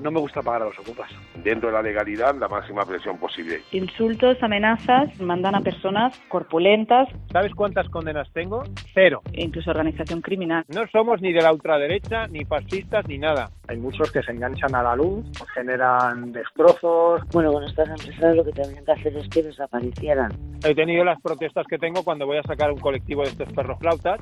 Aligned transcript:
No 0.00 0.10
me 0.10 0.20
gusta 0.20 0.42
pagar 0.42 0.62
a 0.62 0.64
los 0.66 0.78
ocupas. 0.78 1.10
Dentro 1.42 1.68
de 1.68 1.74
la 1.74 1.82
legalidad, 1.82 2.34
la 2.36 2.48
máxima 2.48 2.84
presión 2.84 3.18
posible. 3.18 3.62
Insultos, 3.72 4.42
amenazas, 4.42 5.18
mandan 5.20 5.54
a 5.54 5.60
personas 5.60 6.18
corpulentas. 6.28 7.08
¿Sabes 7.32 7.54
cuántas 7.54 7.88
condenas 7.88 8.30
tengo? 8.32 8.62
Cero. 8.94 9.20
E 9.32 9.44
incluso 9.44 9.70
organización 9.70 10.20
criminal. 10.22 10.64
No 10.68 10.86
somos 10.88 11.20
ni 11.20 11.32
de 11.32 11.42
la 11.42 11.52
ultraderecha, 11.52 12.26
ni 12.28 12.44
fascistas, 12.44 13.06
ni 13.08 13.18
nada. 13.18 13.50
Hay 13.68 13.76
muchos 13.76 14.10
que 14.10 14.22
se 14.22 14.32
enganchan 14.32 14.74
a 14.74 14.82
la 14.82 14.96
luz, 14.96 15.24
generan 15.54 16.32
destrozos. 16.32 17.22
Bueno, 17.32 17.52
con 17.52 17.64
estas 17.64 17.88
empresas 17.88 18.34
lo 18.34 18.44
que 18.44 18.52
tendrían 18.52 18.84
que 18.84 18.92
hacer 18.92 19.16
es 19.16 19.28
que 19.28 19.42
desaparecieran. 19.42 20.32
He 20.64 20.74
tenido 20.74 21.04
las 21.04 21.20
protestas 21.20 21.66
que 21.68 21.78
tengo 21.78 22.02
cuando 22.02 22.26
voy 22.26 22.38
a 22.38 22.42
sacar 22.42 22.72
un 22.72 22.78
colectivo 22.78 23.22
de 23.22 23.28
estos 23.28 23.52
perros 23.52 23.78
flautas. 23.78 24.18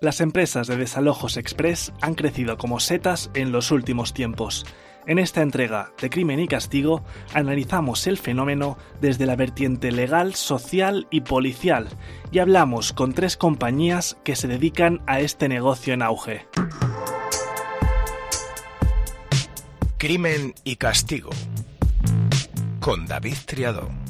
Las 0.00 0.20
empresas 0.20 0.68
de 0.68 0.76
desalojos 0.76 1.36
express 1.36 1.92
han 2.00 2.14
crecido 2.14 2.56
como 2.56 2.78
setas 2.78 3.30
en 3.34 3.50
los 3.50 3.72
últimos 3.72 4.14
tiempos. 4.14 4.64
En 5.06 5.18
esta 5.18 5.42
entrega 5.42 5.90
de 6.00 6.08
Crimen 6.08 6.38
y 6.38 6.46
Castigo 6.46 7.02
analizamos 7.34 8.06
el 8.06 8.16
fenómeno 8.16 8.78
desde 9.00 9.26
la 9.26 9.34
vertiente 9.34 9.90
legal, 9.90 10.34
social 10.36 11.08
y 11.10 11.22
policial 11.22 11.88
y 12.30 12.38
hablamos 12.38 12.92
con 12.92 13.12
tres 13.12 13.36
compañías 13.36 14.16
que 14.22 14.36
se 14.36 14.46
dedican 14.46 15.02
a 15.06 15.18
este 15.18 15.48
negocio 15.48 15.94
en 15.94 16.02
auge. 16.02 16.46
Crimen 19.96 20.54
y 20.62 20.76
Castigo 20.76 21.30
con 22.78 23.06
David 23.06 23.36
Triado. 23.46 24.07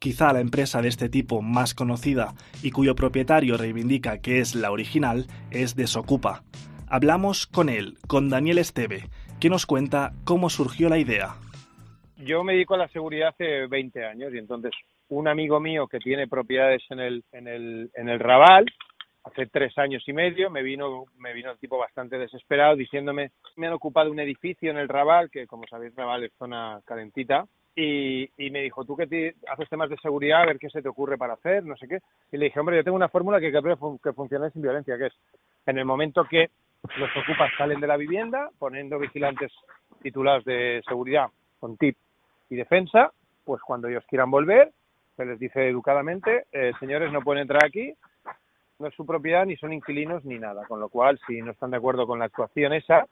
Quizá 0.00 0.32
la 0.32 0.40
empresa 0.40 0.80
de 0.80 0.88
este 0.88 1.10
tipo 1.10 1.42
más 1.42 1.74
conocida 1.74 2.32
y 2.62 2.70
cuyo 2.70 2.94
propietario 2.94 3.58
reivindica 3.58 4.22
que 4.22 4.38
es 4.38 4.54
la 4.54 4.70
original 4.72 5.26
es 5.50 5.76
Desocupa. 5.76 6.42
Hablamos 6.88 7.46
con 7.46 7.68
él, 7.68 7.98
con 8.08 8.30
Daniel 8.30 8.56
Esteve, 8.56 9.10
que 9.40 9.50
nos 9.50 9.66
cuenta 9.66 10.12
cómo 10.24 10.48
surgió 10.48 10.88
la 10.88 10.96
idea. 10.96 11.34
Yo 12.16 12.42
me 12.44 12.54
dedico 12.54 12.76
a 12.76 12.78
la 12.78 12.88
seguridad 12.88 13.28
hace 13.28 13.66
20 13.66 14.06
años 14.06 14.32
y 14.32 14.38
entonces 14.38 14.72
un 15.10 15.28
amigo 15.28 15.60
mío 15.60 15.86
que 15.86 15.98
tiene 15.98 16.26
propiedades 16.26 16.82
en 16.88 17.00
el, 17.00 17.24
en 17.32 17.46
el, 17.46 17.90
en 17.94 18.08
el 18.08 18.20
Raval, 18.20 18.64
hace 19.24 19.48
tres 19.48 19.76
años 19.76 20.02
y 20.06 20.14
medio, 20.14 20.48
me 20.48 20.62
vino, 20.62 21.04
me 21.18 21.34
vino 21.34 21.50
el 21.50 21.58
tipo 21.58 21.76
bastante 21.76 22.16
desesperado 22.16 22.74
diciéndome, 22.74 23.32
me 23.56 23.66
han 23.66 23.74
ocupado 23.74 24.10
un 24.10 24.20
edificio 24.20 24.70
en 24.70 24.78
el 24.78 24.88
Raval, 24.88 25.30
que 25.30 25.46
como 25.46 25.66
sabéis 25.66 25.94
Raval 25.94 26.24
es 26.24 26.32
zona 26.38 26.80
calentita, 26.86 27.44
y, 27.74 28.50
me 28.50 28.62
dijo, 28.62 28.84
tú 28.84 28.96
que 28.96 29.34
haces 29.48 29.68
temas 29.68 29.88
de 29.88 29.96
seguridad, 29.98 30.42
a 30.42 30.46
ver 30.46 30.58
qué 30.58 30.68
se 30.68 30.82
te 30.82 30.88
ocurre 30.88 31.16
para 31.16 31.34
hacer, 31.34 31.64
no 31.64 31.76
sé 31.76 31.88
qué. 31.88 32.00
Y 32.32 32.36
le 32.36 32.46
dije, 32.46 32.60
hombre, 32.60 32.76
yo 32.76 32.84
tengo 32.84 32.96
una 32.96 33.08
fórmula 33.08 33.40
que, 33.40 33.52
que 33.52 34.12
funcione 34.12 34.50
sin 34.50 34.62
violencia, 34.62 34.98
que 34.98 35.06
es 35.06 35.14
en 35.66 35.78
el 35.78 35.84
momento 35.84 36.24
que 36.24 36.50
los 36.96 37.10
ocupas 37.16 37.50
salen 37.56 37.80
de 37.80 37.86
la 37.86 37.96
vivienda, 37.96 38.50
poniendo 38.58 38.98
vigilantes 38.98 39.52
titulados 40.02 40.44
de 40.44 40.82
seguridad 40.86 41.28
con 41.58 41.76
tip 41.76 41.96
y 42.48 42.56
defensa, 42.56 43.12
pues 43.44 43.60
cuando 43.62 43.88
ellos 43.88 44.04
quieran 44.08 44.30
volver, 44.30 44.72
se 45.16 45.24
les 45.24 45.38
dice 45.38 45.68
educadamente, 45.68 46.46
eh, 46.52 46.72
señores, 46.80 47.12
no 47.12 47.20
pueden 47.20 47.42
entrar 47.42 47.64
aquí, 47.64 47.94
no 48.78 48.86
es 48.86 48.94
su 48.94 49.04
propiedad, 49.04 49.44
ni 49.44 49.56
son 49.56 49.72
inquilinos, 49.72 50.24
ni 50.24 50.38
nada. 50.38 50.66
Con 50.66 50.80
lo 50.80 50.88
cual, 50.88 51.20
si 51.26 51.42
no 51.42 51.52
están 51.52 51.70
de 51.70 51.76
acuerdo 51.76 52.06
con 52.06 52.18
la 52.18 52.24
actuación 52.24 52.72
esa, 52.72 53.06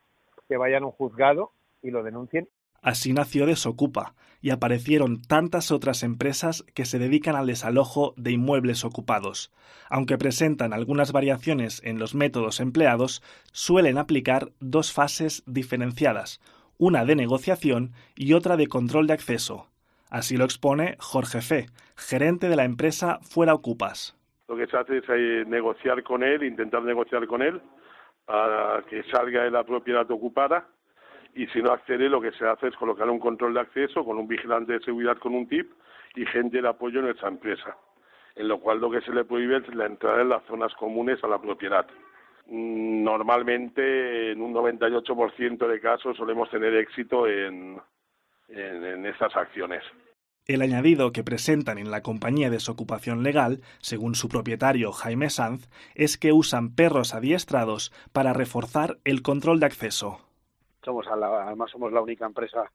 que 0.49 0.57
vayan 0.57 0.83
a 0.83 0.87
un 0.87 0.93
juzgado 0.93 1.51
y 1.83 1.91
lo 1.91 2.03
denuncien 2.03 2.49
Así 2.83 3.13
nació 3.13 3.47
Desocupa, 3.47 4.15
y 4.41 4.51
aparecieron 4.51 5.21
tantas 5.23 5.71
otras 5.71 6.03
empresas 6.03 6.65
que 6.75 6.85
se 6.85 6.99
dedican 6.99 7.37
al 7.37 7.47
desalojo 7.47 8.15
de 8.17 8.33
inmuebles 8.33 8.85
ocupados. 8.85 9.53
Aunque 9.91 10.19
presentan 10.19 10.73
algunas 10.73 11.13
variaciones 11.13 11.83
en 11.85 11.99
los 11.99 12.15
métodos 12.15 12.61
empleados, 12.61 13.23
suelen 13.53 13.99
aplicar 13.99 14.49
dos 14.61 14.93
fases 14.93 15.43
diferenciadas, 15.47 16.41
una 16.79 17.05
de 17.05 17.17
negociación 17.17 17.93
y 18.15 18.35
otra 18.35 18.57
de 18.57 18.69
control 18.69 19.07
de 19.07 19.15
acceso. 19.15 19.67
Así 20.11 20.37
lo 20.37 20.45
expone 20.45 20.97
Jorge 21.01 21.41
Fe, 21.41 21.67
gerente 21.97 22.49
de 22.49 22.57
la 22.57 22.65
empresa 22.65 23.19
Fuera 23.23 23.55
Ocupas. 23.55 24.17
Lo 24.49 24.57
que 24.57 24.67
se 24.67 24.77
hace 24.77 24.99
es 24.99 25.05
eh, 25.09 25.45
negociar 25.47 26.03
con 26.03 26.23
él, 26.23 26.43
intentar 26.45 26.83
negociar 26.83 27.27
con 27.27 27.43
él 27.43 27.61
para 28.25 28.83
que 28.89 29.03
salga 29.05 29.45
de 29.45 29.51
la 29.51 29.65
propiedad 29.65 30.11
ocupada 30.11 30.67
y 31.35 31.47
si 31.49 31.63
no 31.63 31.73
accede 31.73 32.09
lo 32.09 32.21
que 32.21 32.33
se 32.33 32.47
hace 32.47 32.69
es 32.69 32.77
colocar 32.77 33.09
un 33.09 33.19
control 33.19 33.55
de 33.55 33.61
acceso 33.61 34.05
con 34.05 34.19
un 34.19 34.29
vigilante 34.29 34.73
de 34.73 34.81
seguridad 34.81 35.19
con 35.19 35.35
un 35.35 35.49
tip 35.49 35.71
y 36.15 36.27
gente 36.27 36.61
de 36.61 36.69
apoyo 36.69 36.99
en 36.99 37.07
nuestra 37.07 37.29
empresa, 37.29 37.77
en 38.35 38.49
lo 38.49 38.61
cual 38.61 38.81
lo 38.81 38.91
que 38.91 39.01
se 39.03 39.13
le 39.13 39.25
prohíbe 39.25 39.59
es 39.59 39.75
la 39.75 39.87
entrada 39.87 40.23
en 40.23 40.31
las 40.31 40.45
zonas 40.47 40.75
comunes 40.75 41.23
a 41.23 41.29
la 41.29 41.41
propiedad. 41.41 41.87
Mm, 42.47 43.05
normalmente 43.05 44.33
en 44.33 44.41
un 44.41 44.55
98% 44.55 45.69
de 45.69 45.81
casos 45.81 46.17
solemos 46.17 46.51
tener 46.51 46.75
éxito 46.75 47.27
en, 47.27 47.79
en, 48.49 49.07
estas 49.07 49.37
acciones. 49.37 49.83
El 50.47 50.63
añadido 50.63 51.13
que 51.13 51.23
presentan 51.23 51.77
en 51.77 51.91
la 51.91 52.03
compañía 52.03 52.49
de 52.49 52.57
desocupación 52.57 53.23
legal, 53.23 53.61
según 53.81 54.15
su 54.15 54.31
propietario 54.31 54.93
Jaime 54.93 55.29
Sanz, 55.29 55.69
es 55.95 56.17
que 56.17 56.33
usan 56.33 56.75
perros 56.75 57.15
adiestrados 57.15 57.93
para 58.13 58.33
reforzar 58.33 58.97
el 59.05 59.21
control 59.21 59.61
de 59.61 59.67
acceso 59.67 60.28
somos 60.89 61.07
además 61.07 61.71
somos 61.71 61.93
la 61.93 62.01
única 62.01 62.25
empresa 62.25 62.71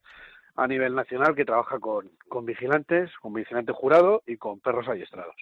a 0.56 0.68
nivel 0.68 0.94
nacional 0.94 1.36
que 1.36 1.46
trabaja 1.46 1.80
con, 1.80 2.12
con 2.30 2.46
vigilantes, 2.46 3.10
con 3.20 3.34
vigilante 3.34 3.74
jurado 3.74 4.22
y 4.28 4.38
con 4.38 4.60
perros 4.60 4.88
adiestrados. 4.88 5.36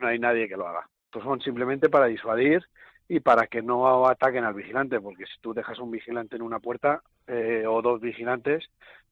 No 0.00 0.08
hay 0.08 0.18
nadie 0.18 0.48
que 0.48 0.56
lo 0.56 0.66
haga. 0.66 0.88
Estos 1.04 1.24
son 1.24 1.40
simplemente 1.42 1.90
para 1.90 2.06
disuadir 2.06 2.64
y 3.06 3.20
para 3.20 3.46
que 3.46 3.62
no 3.62 4.08
ataquen 4.08 4.44
al 4.44 4.54
vigilante, 4.54 4.98
porque 4.98 5.26
si 5.26 5.40
tú 5.40 5.52
dejas 5.52 5.78
un 5.78 5.90
vigilante 5.90 6.36
en 6.36 6.42
una 6.42 6.58
puerta 6.58 7.02
eh, 7.26 7.64
o 7.68 7.82
dos 7.82 8.00
vigilantes, 8.00 8.64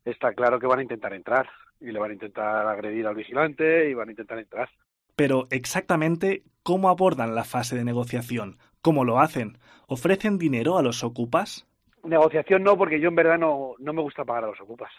está 0.04 0.32
claro 0.32 0.58
que 0.58 0.66
van 0.66 0.78
a 0.78 0.82
intentar 0.82 1.12
entrar 1.12 1.48
y 1.80 1.92
le 1.92 1.98
van 1.98 2.10
a 2.10 2.14
intentar 2.14 2.66
agredir 2.66 3.06
al 3.06 3.14
vigilante 3.14 3.90
y 3.90 3.94
van 3.94 4.08
a 4.08 4.12
intentar 4.12 4.38
entrar. 4.38 4.70
Pero 5.14 5.46
exactamente 5.50 6.42
cómo 6.62 6.88
abordan 6.88 7.34
la 7.34 7.44
fase 7.44 7.76
de 7.76 7.84
negociación, 7.84 8.58
cómo 8.80 9.04
lo 9.04 9.20
hacen, 9.20 9.58
¿ofrecen 9.86 10.38
dinero 10.38 10.78
a 10.78 10.82
los 10.82 11.04
ocupas? 11.04 11.68
Negociación 12.04 12.62
no, 12.62 12.76
porque 12.76 13.00
yo 13.00 13.08
en 13.08 13.14
verdad 13.14 13.38
no, 13.38 13.74
no 13.78 13.92
me 13.92 14.02
gusta 14.02 14.24
pagar 14.24 14.44
a 14.44 14.48
los 14.48 14.60
ocupas. 14.60 14.92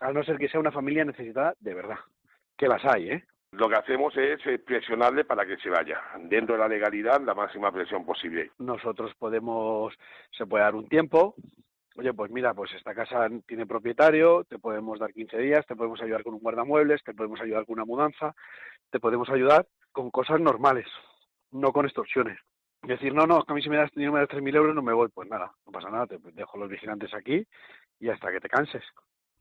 A 0.00 0.12
no 0.12 0.22
ser 0.24 0.38
que 0.38 0.48
sea 0.48 0.60
una 0.60 0.72
familia 0.72 1.04
necesitada 1.04 1.54
de 1.60 1.74
verdad. 1.74 1.98
Que 2.56 2.68
las 2.68 2.84
hay, 2.84 3.10
¿eh? 3.10 3.24
Lo 3.52 3.68
que 3.68 3.76
hacemos 3.76 4.16
es 4.16 4.40
eh, 4.46 4.58
presionarle 4.58 5.24
para 5.24 5.46
que 5.46 5.56
se 5.58 5.70
vaya. 5.70 6.00
Dentro 6.20 6.54
de 6.54 6.60
la 6.60 6.68
legalidad, 6.68 7.20
la 7.20 7.34
máxima 7.34 7.72
presión 7.72 8.04
posible. 8.04 8.50
Nosotros 8.58 9.12
podemos, 9.18 9.94
se 10.36 10.46
puede 10.46 10.64
dar 10.64 10.74
un 10.74 10.88
tiempo. 10.88 11.34
Oye, 11.96 12.12
pues 12.12 12.30
mira, 12.30 12.54
pues 12.54 12.72
esta 12.74 12.94
casa 12.94 13.28
tiene 13.46 13.66
propietario, 13.66 14.44
te 14.44 14.58
podemos 14.58 14.98
dar 15.00 15.12
15 15.12 15.38
días, 15.38 15.66
te 15.66 15.74
podemos 15.74 16.00
ayudar 16.00 16.22
con 16.22 16.34
un 16.34 16.40
guardamuebles, 16.40 17.02
te 17.02 17.14
podemos 17.14 17.40
ayudar 17.40 17.66
con 17.66 17.74
una 17.74 17.84
mudanza, 17.84 18.34
te 18.90 19.00
podemos 19.00 19.28
ayudar 19.30 19.66
con 19.90 20.10
cosas 20.10 20.40
normales, 20.40 20.86
no 21.50 21.72
con 21.72 21.86
extorsiones 21.86 22.38
decir, 22.82 23.14
no, 23.14 23.26
no, 23.26 23.42
que 23.42 23.52
a 23.52 23.54
mí 23.54 23.62
si 23.62 23.68
me 23.68 23.76
das, 23.76 23.90
si 23.94 24.00
me 24.00 24.20
das 24.20 24.28
3.000 24.28 24.56
euros 24.56 24.74
no 24.74 24.82
me 24.82 24.92
voy, 24.92 25.08
pues 25.12 25.28
nada, 25.28 25.52
no 25.66 25.72
pasa 25.72 25.90
nada, 25.90 26.06
te 26.06 26.18
dejo 26.32 26.58
los 26.58 26.68
vigilantes 26.68 27.12
aquí 27.14 27.44
y 28.00 28.08
hasta 28.08 28.30
que 28.30 28.40
te 28.40 28.48
canses. 28.48 28.82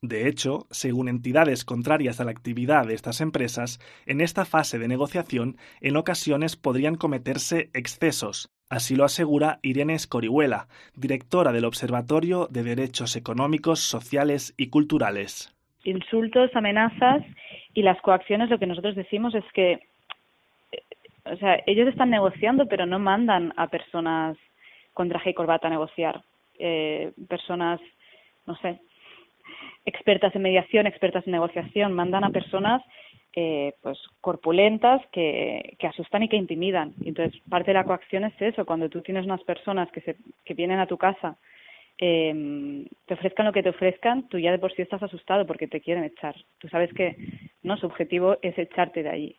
De 0.02 0.28
hecho, 0.28 0.68
según 0.70 1.10
entidades 1.10 1.66
contrarias 1.66 2.22
a 2.22 2.26
la 2.26 2.32
actividad 2.32 2.86
de 2.86 2.94
estas 2.94 3.20
empresas, 3.20 3.80
en 4.06 4.22
esta 4.22 4.46
fase 4.46 4.78
de 4.78 4.88
negociación 4.88 5.58
en 5.82 5.98
ocasiones 5.98 6.56
podrían 6.56 6.96
cometerse 6.96 7.72
excesos. 7.74 8.52
Así 8.70 8.96
lo 8.96 9.06
asegura 9.06 9.60
Irene 9.64 9.96
Escorihuela, 9.96 10.68
directora 10.94 11.52
del 11.52 11.66
Observatorio 11.66 12.48
de 12.52 12.64
Derechos 12.64 13.16
Económicos, 13.16 13.80
Sociales 13.80 14.54
y 14.56 14.70
Culturales. 14.70 15.56
Insultos, 15.84 16.52
amenazas 16.54 17.24
y 17.74 17.82
las 17.82 18.00
coacciones, 18.02 18.50
lo 18.50 18.60
que 18.60 18.68
nosotros 18.68 18.96
decimos 18.96 19.34
es 19.34 19.46
que 19.54 19.80
o 21.32 21.38
sea, 21.38 21.62
ellos 21.66 21.88
están 21.88 22.10
negociando, 22.10 22.68
pero 22.68 22.86
no 22.86 23.00
mandan 23.00 23.54
a 23.58 23.68
personas 23.68 24.38
con 24.94 25.10
traje 25.10 25.32
y 25.32 25.34
corbata 25.34 25.68
a 25.68 25.72
negociar. 25.72 26.24
Eh, 26.60 27.12
personas, 27.30 27.80
no 28.46 28.56
sé, 28.58 28.80
expertas 29.86 30.36
en 30.36 30.42
mediación, 30.42 30.88
expertas 30.88 31.26
en 31.28 31.34
negociación, 31.34 31.94
mandan 31.94 32.24
a 32.24 32.30
personas 32.30 32.82
eh, 33.34 33.74
pues 33.82 34.00
corpulentas 34.22 35.02
que, 35.12 35.78
asustan 35.84 36.24
y 36.24 36.30
que 36.30 36.38
intimidan. 36.38 36.94
Entonces, 37.06 37.40
parte 37.48 37.72
de 37.72 37.76
la 37.76 37.84
coacción 37.84 38.24
es 38.24 38.34
eso, 38.42 38.66
cuando 38.66 38.90
tú 38.90 39.02
tienes 39.02 39.26
unas 39.26 39.44
personas 39.44 39.92
que, 39.92 40.02
se, 40.02 40.18
que 40.44 40.56
vienen 40.56 40.80
a 40.80 40.88
tu 40.88 40.98
casa, 40.98 41.38
eh, 42.00 42.86
te 43.06 43.14
ofrezcan 43.14 43.46
lo 43.46 43.54
que 43.54 43.64
te 43.64 43.70
ofrezcan, 43.70 44.28
tú 44.30 44.40
ya 44.40 44.52
de 44.52 44.60
por 44.60 44.74
sí 44.74 44.82
estás 44.82 45.04
asustado 45.04 45.46
porque 45.46 45.68
te 45.68 45.82
quieren 45.82 46.04
echar. 46.04 46.36
Tú 46.60 46.68
sabes 46.70 46.94
que 46.94 47.16
no 47.64 47.78
su 47.78 47.86
objetivo 47.86 48.38
es 48.42 48.58
echarte 48.58 49.04
de 49.04 49.10
allí. 49.10 49.36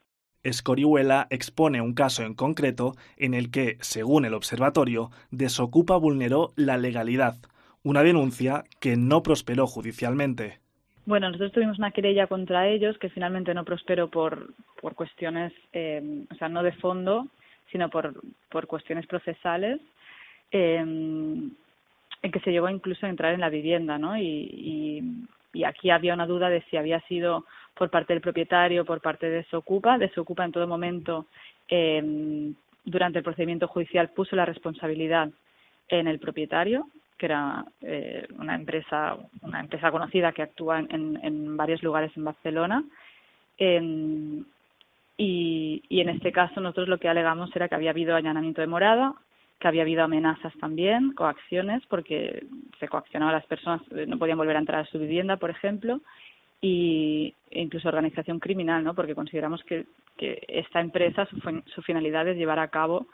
Escorihuela 0.49 1.27
expone 1.31 1.81
un 1.81 1.95
caso 1.95 2.23
en 2.25 2.35
concreto 2.35 2.95
en 3.17 3.35
el 3.35 3.51
que, 3.51 3.77
según 3.81 4.25
el 4.25 4.35
observatorio, 4.35 5.11
Desocupa 5.31 5.97
vulneró 5.97 6.53
la 6.57 6.77
legalidad, 6.77 7.37
una 7.83 8.03
denuncia 8.03 8.65
que 8.81 8.97
no 8.97 9.23
prosperó 9.23 9.67
judicialmente. 9.67 10.59
Bueno, 11.07 11.29
nosotros 11.29 11.53
tuvimos 11.53 11.79
una 11.79 11.91
querella 11.91 12.27
contra 12.27 12.69
ellos 12.69 12.99
que 12.99 13.09
finalmente 13.09 13.55
no 13.55 13.65
prosperó 13.65 14.09
por, 14.09 14.53
por 14.81 14.95
cuestiones, 14.95 15.53
eh, 15.73 16.25
o 16.31 16.35
sea, 16.35 16.49
no 16.49 16.63
de 16.63 16.73
fondo, 16.73 17.27
sino 17.73 17.89
por, 17.89 18.15
por 18.51 18.67
cuestiones 18.67 19.07
procesales. 19.07 19.81
Eh, 20.51 20.85
en 22.23 22.33
que 22.33 22.41
se 22.41 22.51
llegó 22.51 22.69
incluso 22.69 23.07
a 23.07 23.11
entrar 23.11 23.35
en 23.35 23.41
la 23.41 23.49
vivienda, 23.49 23.99
¿no? 23.99 24.17
Y, 24.17 25.03
y, 25.55 25.65
aquí 25.65 25.91
había 25.91 26.15
una 26.15 26.27
duda 26.27 26.51
de 26.51 26.63
si 26.71 26.77
había 26.77 27.01
sido 27.09 27.45
por 27.79 27.91
parte 27.91 28.13
del 28.13 28.21
propietario, 28.21 28.85
por 28.85 29.01
parte 29.01 29.31
de 29.31 29.45
Socupa. 29.45 29.97
Desocupa 29.97 30.45
en 30.45 30.53
todo 30.53 30.67
momento, 30.67 31.27
eh, 31.69 32.53
durante 32.85 33.19
el 33.19 33.25
procedimiento 33.25 33.69
judicial, 33.69 34.11
puso 34.11 34.35
la 34.35 34.45
responsabilidad 34.45 35.31
en 35.89 36.09
el 36.09 36.19
propietario, 36.19 36.89
que 37.17 37.27
era 37.27 37.65
eh, 37.81 38.27
una 38.39 38.57
empresa 38.57 39.17
una 39.43 39.61
empresa 39.61 39.91
conocida 39.91 40.33
que 40.33 40.43
actúa 40.43 40.81
en, 40.81 41.19
en 41.23 41.57
varios 41.57 41.83
lugares 41.83 42.11
en 42.17 42.25
Barcelona. 42.25 42.85
y, 45.17 45.83
y 45.89 46.01
en 46.01 46.09
este 46.09 46.31
caso 46.33 46.61
nosotros 46.61 46.89
lo 46.89 46.99
que 46.99 47.09
alegamos 47.09 47.55
era 47.55 47.69
que 47.69 47.75
había 47.75 47.91
habido 47.91 48.15
allanamiento 48.15 48.61
de 48.61 48.69
morada, 48.69 49.15
que 49.59 49.69
había 49.69 49.83
habido 49.83 50.05
amenazas 50.05 50.53
también, 50.61 51.13
coacciones, 51.13 51.83
porque 51.89 52.45
se 52.79 52.89
coaccionaba 52.89 53.33
a 53.33 53.35
las 53.35 53.47
personas, 53.47 53.83
eh, 53.93 54.07
no 54.07 54.19
podían 54.19 54.39
volver 54.39 54.57
a 54.57 54.61
entrar 54.61 54.81
a 54.81 54.91
su 54.91 54.99
vivienda, 54.99 55.37
por 55.37 55.51
ejemplo, 55.51 56.01
y 56.61 57.35
e 57.51 57.61
incluso 57.61 57.89
organización 57.89 58.41
criminal, 58.41 58.85
¿no? 58.85 58.95
Porque 58.95 59.15
consideramos 59.15 59.63
que, 59.65 59.87
que 60.17 60.43
esta 60.49 60.81
empresa, 60.81 61.27
su, 61.27 61.39
su 61.67 61.83
finalidad 61.83 62.29
es 62.29 62.37
llevar 62.37 62.59
a 62.59 62.69
cabo 62.69 63.07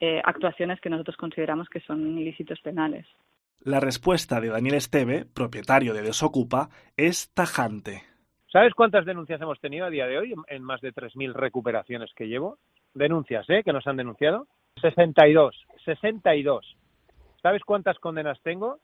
eh, 0.00 0.20
actuaciones 0.24 0.80
que 0.80 0.90
nosotros 0.90 1.16
consideramos 1.16 1.68
que 1.68 1.80
son 1.80 2.18
ilícitos 2.18 2.60
penales. 2.60 3.06
La 3.64 3.80
respuesta 3.80 4.40
de 4.40 4.48
Daniel 4.48 4.76
Esteve, 4.76 5.24
propietario 5.24 5.92
de 5.92 6.02
Desocupa, 6.02 6.68
es 6.96 7.32
tajante. 7.34 8.02
¿Sabes 8.52 8.74
cuántas 8.74 9.04
denuncias 9.04 9.40
hemos 9.40 9.60
tenido 9.60 9.84
a 9.84 9.90
día 9.90 10.06
de 10.06 10.18
hoy 10.18 10.34
en 10.46 10.62
más 10.62 10.80
de 10.80 10.94
3.000 10.94 11.32
recuperaciones 11.34 12.10
que 12.14 12.28
llevo? 12.28 12.58
Denuncias, 12.94 13.48
¿eh? 13.50 13.62
Que 13.64 13.72
nos 13.72 13.86
han 13.86 13.96
denunciado. 13.96 14.46
62, 14.80 15.66
62. 15.84 16.76
¿Sabes 17.42 17.62
cuántas 17.64 17.98
condenas 17.98 18.40
tengo? 18.42 18.78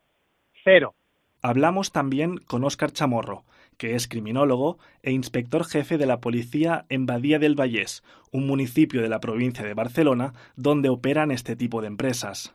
Cero. 0.64 0.94
Hablamos 1.42 1.92
también 1.92 2.38
con 2.38 2.64
Óscar 2.64 2.90
Chamorro, 2.90 3.44
que 3.78 3.94
es 3.94 4.08
criminólogo 4.08 4.78
e 5.02 5.10
inspector 5.10 5.64
jefe 5.64 5.98
de 5.98 6.06
la 6.06 6.20
policía 6.20 6.84
en 6.88 7.06
Badía 7.06 7.38
del 7.38 7.58
Vallés, 7.58 8.02
un 8.32 8.46
municipio 8.46 9.02
de 9.02 9.08
la 9.08 9.20
provincia 9.20 9.64
de 9.64 9.74
Barcelona 9.74 10.32
donde 10.56 10.88
operan 10.88 11.30
este 11.30 11.56
tipo 11.56 11.80
de 11.80 11.88
empresas. 11.88 12.54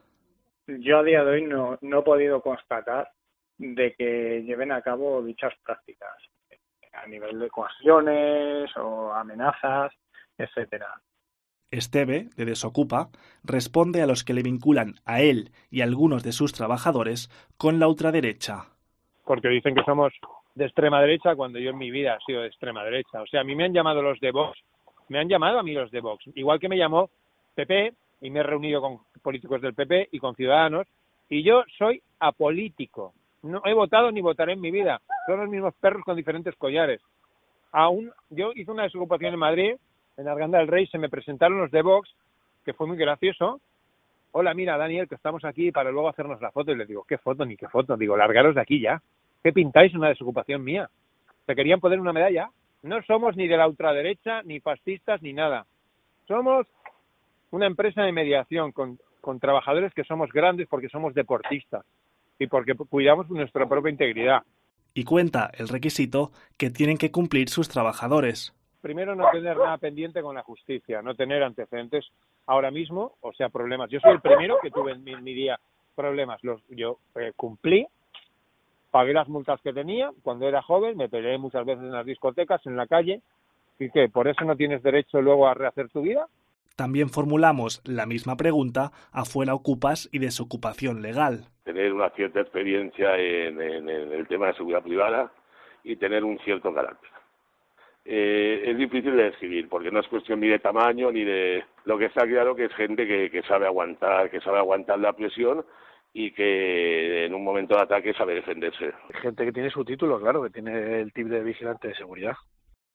Yo 0.68 1.00
a 1.00 1.04
día 1.04 1.24
de 1.24 1.32
hoy 1.32 1.46
no, 1.46 1.78
no 1.82 2.00
he 2.00 2.04
podido 2.04 2.42
constatar 2.42 3.12
de 3.58 3.94
que 3.96 4.44
lleven 4.46 4.72
a 4.72 4.82
cabo 4.82 5.24
dichas 5.24 5.54
prácticas 5.64 6.16
a 6.94 7.08
nivel 7.08 7.40
de 7.40 7.50
coacciones 7.50 8.76
o 8.78 9.14
amenazas, 9.14 9.94
etcétera. 10.38 11.02
Esteve, 11.72 12.30
de 12.36 12.46
Desocupa, 12.46 13.10
responde 13.44 14.02
a 14.02 14.08
los 14.08 14.24
que 14.24 14.34
le 14.34 14.42
vinculan 14.42 14.96
a 15.06 15.22
él 15.22 15.52
y 15.70 15.82
a 15.82 15.84
algunos 15.84 16.24
de 16.24 16.32
sus 16.32 16.52
trabajadores 16.52 17.30
con 17.58 17.80
la 17.80 17.88
ultraderecha. 17.88 18.66
Porque 19.24 19.50
dicen 19.50 19.76
que 19.76 19.84
somos 19.84 20.12
de 20.60 20.66
extrema 20.66 21.02
derecha 21.02 21.36
cuando 21.36 21.58
yo 21.58 21.72
en 21.72 21.78
mi 21.78 21.90
vida 21.90 22.16
he 22.16 22.26
sido 22.26 22.42
de 22.42 22.48
extrema 22.48 22.84
derecha. 22.84 23.22
O 23.22 23.26
sea, 23.26 23.42
a 23.42 23.44
mí 23.44 23.56
me 23.56 23.66
han 23.66 23.74
llamado 23.74 24.02
los 24.02 24.20
de 24.20 24.32
Vox, 24.32 24.60
me 25.08 25.20
han 25.20 25.28
llamado 25.28 25.60
a 25.60 25.64
mí 25.64 25.74
los 25.74 25.90
de 25.90 26.02
Vox, 26.02 26.24
igual 26.36 26.60
que 26.60 26.70
me 26.70 26.78
llamó 26.78 27.10
PP 27.56 27.94
y 28.22 28.30
me 28.30 28.42
he 28.42 28.44
reunido 28.44 28.82
con 28.82 29.00
políticos 29.24 29.62
del 29.62 29.74
PP 29.74 30.10
y 30.12 30.20
con 30.20 30.36
ciudadanos, 30.36 30.88
y 31.30 31.44
yo 31.44 31.64
soy 31.78 32.02
apolítico. 32.20 33.14
No 33.42 33.62
he 33.66 33.74
votado 33.74 34.12
ni 34.12 34.22
votaré 34.22 34.54
en 34.54 34.62
mi 34.62 34.70
vida. 34.70 35.02
Son 35.26 35.40
los 35.40 35.50
mismos 35.50 35.74
perros 35.80 36.04
con 36.04 36.16
diferentes 36.16 36.56
collares. 36.56 37.02
Aún, 37.72 38.12
yo 38.30 38.52
hice 38.54 38.72
una 38.72 38.84
desocupación 38.84 39.34
en 39.34 39.40
Madrid 39.40 39.76
en 40.20 40.28
Arganda 40.28 40.58
del 40.58 40.68
Rey 40.68 40.86
se 40.88 40.98
me 40.98 41.08
presentaron 41.08 41.60
los 41.60 41.72
de 41.72 41.82
Vox, 41.82 42.14
que 42.66 42.74
fue 42.74 42.88
muy 42.88 42.98
gracioso. 42.98 43.62
Hola, 44.34 44.54
mira, 44.54 44.78
Daniel, 44.78 45.08
que 45.08 45.16
estamos 45.16 45.46
aquí 45.46 45.72
para 45.72 45.92
luego 45.92 46.10
hacernos 46.10 46.42
la 46.42 46.52
foto. 46.52 46.74
Y 46.74 46.76
le 46.76 46.86
digo, 46.86 47.06
¿qué 47.08 47.18
foto 47.18 47.46
ni 47.46 47.56
qué 47.56 47.70
foto? 47.70 47.96
Digo, 47.96 48.18
largaros 48.18 48.56
de 48.56 48.62
aquí 48.62 48.82
ya. 48.82 49.02
¿Qué 49.44 49.54
pintáis 49.54 49.94
una 49.96 50.10
desocupación 50.10 50.64
mía? 50.64 50.90
¿Se 51.46 51.56
querían 51.56 51.80
poner 51.80 52.00
una 52.00 52.14
medalla? 52.14 52.50
No 52.84 53.02
somos 53.04 53.36
ni 53.36 53.48
de 53.48 53.58
la 53.58 53.68
ultraderecha, 53.68 54.42
ni 54.44 54.60
fascistas, 54.60 55.22
ni 55.22 55.34
nada. 55.34 55.66
Somos 56.28 56.68
una 57.52 57.66
empresa 57.66 58.04
de 58.04 58.12
mediación 58.12 58.72
con, 58.72 59.00
con 59.22 59.40
trabajadores 59.40 59.94
que 59.94 60.04
somos 60.04 60.32
grandes 60.32 60.68
porque 60.68 60.90
somos 60.90 61.14
deportistas 61.14 61.86
y 62.38 62.48
porque 62.48 62.76
cuidamos 62.76 63.30
nuestra 63.30 63.68
propia 63.68 63.92
integridad. 63.92 64.44
Y 64.94 65.04
cuenta 65.04 65.52
el 65.58 65.68
requisito 65.68 66.32
que 66.58 66.70
tienen 66.70 66.98
que 66.98 67.12
cumplir 67.12 67.50
sus 67.50 67.70
trabajadores 67.70 68.54
primero 68.82 69.16
no 69.16 69.30
tener 69.32 69.58
nada 69.58 69.78
pendiente 69.78 70.22
con 70.22 70.36
la 70.36 70.44
justicia, 70.44 71.02
no 71.02 71.16
tener 71.16 71.44
antecedentes 71.44 72.06
ahora 72.46 72.72
mismo, 72.72 73.16
o 73.22 73.34
sea, 73.34 73.50
problemas. 73.50 73.90
Yo 73.90 74.00
soy 74.00 74.14
el 74.14 74.22
primero 74.22 74.58
que 74.62 74.72
tuve 74.72 74.94
en 74.94 75.04
mi, 75.04 75.34
día 75.34 75.60
problemas. 75.96 76.44
Los, 76.44 76.62
yo 76.70 77.00
eh, 77.16 77.34
cumplí, 77.36 77.88
pagué 78.92 79.14
las 79.14 79.28
multas 79.28 79.62
que 79.62 79.74
tenía 79.74 80.12
cuando 80.24 80.48
era 80.48 80.62
joven, 80.62 80.98
me 80.98 81.10
peleé 81.10 81.38
muchas 81.38 81.66
veces 81.66 81.84
en 81.84 81.92
las 81.92 82.06
discotecas, 82.06 82.66
en 82.66 82.76
la 82.76 82.88
calle, 82.88 83.22
y 83.80 83.90
que 83.90 84.10
por 84.10 84.28
eso 84.28 84.44
no 84.46 84.56
tienes 84.56 84.84
derecho 84.84 85.22
luego 85.22 85.48
a 85.48 85.54
rehacer 85.54 85.90
tu 85.90 86.02
vida. 86.02 86.28
También 86.76 87.10
formulamos 87.10 87.82
la 87.86 88.06
misma 88.06 88.36
pregunta 88.38 88.92
a 89.12 89.26
fuera 89.26 89.54
ocupas 89.54 90.08
y 90.12 90.20
desocupación 90.20 91.02
legal. 91.02 91.46
Tener 91.64 91.94
una 91.94 92.10
cierta 92.12 92.40
experiencia 92.40 93.18
en 93.18 93.60
el 93.90 94.28
tema 94.28 94.48
de 94.48 94.54
seguridad 94.54 94.82
privada 94.82 95.32
y 95.84 95.96
tener 95.98 96.24
un 96.24 96.40
cierto 96.40 96.74
carácter 96.74 97.10
eh, 98.12 98.64
es 98.66 98.76
difícil 98.76 99.16
de 99.16 99.26
describir, 99.26 99.70
porque 99.70 99.92
no 99.92 100.00
es 100.00 100.08
cuestión 100.08 100.40
ni 100.40 100.48
de 100.48 100.58
tamaño 100.58 101.12
ni 101.12 101.24
de... 101.24 101.64
Lo 101.86 101.96
que 101.96 102.06
está 102.06 102.26
claro 102.26 102.56
que 102.56 102.66
es 102.66 102.74
gente 102.74 103.06
que, 103.06 103.30
que 103.30 103.44
sabe 103.44 103.68
aguantar, 103.68 104.32
que 104.32 104.42
sabe 104.42 104.58
aguantar 104.58 104.98
la 104.98 105.14
presión 105.14 105.64
y 106.14 106.32
que 106.32 107.26
en 107.26 107.34
un 107.34 107.44
momento 107.44 107.76
de 107.76 107.82
ataque 107.82 108.14
sabe 108.14 108.36
defenderse. 108.36 108.92
Gente 109.22 109.46
que 109.46 109.52
tiene 109.52 109.70
su 109.70 109.86
título, 109.86 110.20
claro, 110.20 110.44
que 110.44 110.50
tiene 110.50 111.02
el 111.02 111.14
tip 111.14 111.28
de 111.28 111.44
vigilante 111.44 111.90
de 111.90 111.96
seguridad. 111.96 112.34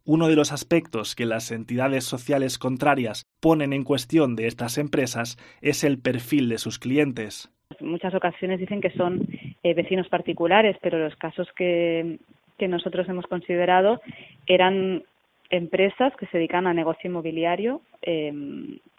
Uno 0.06 0.28
de 0.28 0.36
los 0.36 0.52
aspectos 0.52 1.14
que 1.14 1.24
las 1.24 1.50
entidades 1.50 2.04
sociales 2.04 2.58
contrarias 2.58 3.24
ponen 3.40 3.72
en 3.72 3.84
cuestión 3.84 4.36
de 4.36 4.46
estas 4.46 4.76
empresas 4.76 5.38
es 5.62 5.82
el 5.82 5.98
perfil 5.98 6.50
de 6.50 6.58
sus 6.58 6.78
clientes. 6.78 7.50
En 7.80 7.88
muchas 7.88 8.14
ocasiones 8.14 8.60
dicen 8.60 8.82
que 8.82 8.90
son 8.90 9.26
eh, 9.62 9.72
vecinos 9.72 10.08
particulares, 10.08 10.76
pero 10.82 10.98
los 10.98 11.16
casos 11.16 11.48
que, 11.56 12.18
que 12.58 12.68
nosotros 12.68 13.08
hemos 13.08 13.26
considerado 13.26 14.02
eran 14.46 15.04
empresas 15.48 16.14
que 16.16 16.26
se 16.26 16.36
dedican 16.36 16.66
a 16.66 16.74
negocio 16.74 17.08
inmobiliario 17.08 17.80
eh, 18.02 18.32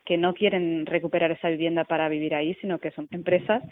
que 0.06 0.17
no 0.17 0.33
quieren 0.33 0.85
recuperar 0.85 1.31
esa 1.31 1.50
vivienda 1.50 1.83
para 1.83 2.07
vivir 2.09 2.35
ahí, 2.35 2.53
sino 2.62 2.79
que 2.79 2.91
son 2.91 3.07
empresas 3.12 3.63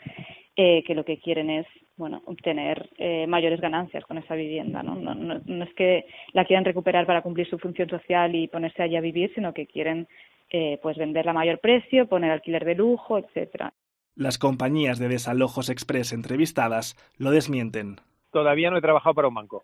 eh, 0.56 0.84
que 0.86 0.96
lo 0.96 1.04
que 1.04 1.20
quieren 1.20 1.50
es 1.50 1.68
bueno 1.96 2.22
obtener 2.26 2.90
eh, 2.98 3.28
mayores 3.28 3.62
ganancias 3.62 4.04
con 4.06 4.18
esa 4.18 4.36
vivienda. 4.36 4.84
¿no? 4.84 4.96
No, 4.96 5.16
no, 5.16 5.42
no 5.46 5.64
es 5.64 5.74
que 5.74 6.06
la 6.34 6.46
quieran 6.46 6.66
recuperar 6.66 7.06
para 7.06 7.22
cumplir 7.22 7.50
su 7.50 7.60
función 7.60 7.90
social 7.90 8.36
y 8.36 8.48
ponerse 8.48 8.84
allí 8.84 8.96
a 8.96 9.02
vivir, 9.02 9.32
sino 9.34 9.54
que 9.54 9.68
quieren 9.68 10.08
eh, 10.50 10.80
pues 10.84 10.98
venderla 10.98 11.32
a 11.32 11.34
mayor 11.34 11.60
precio, 11.60 12.08
poner 12.08 12.32
alquiler 12.32 12.66
de 12.66 12.76
lujo, 12.76 13.18
etcétera. 13.18 13.74
Las 14.16 14.38
compañías 14.38 15.00
de 15.00 15.08
desalojos 15.08 15.70
express 15.70 16.14
entrevistadas 16.14 16.96
lo 17.18 17.32
desmienten. 17.32 17.96
Todavía 18.32 18.70
no 18.70 18.78
he 18.78 18.82
trabajado 18.82 19.16
para 19.16 19.28
un 19.28 19.34
banco 19.34 19.64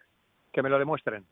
que 0.52 0.64
me 0.64 0.70
lo 0.70 0.80
demuestren. 0.80 1.26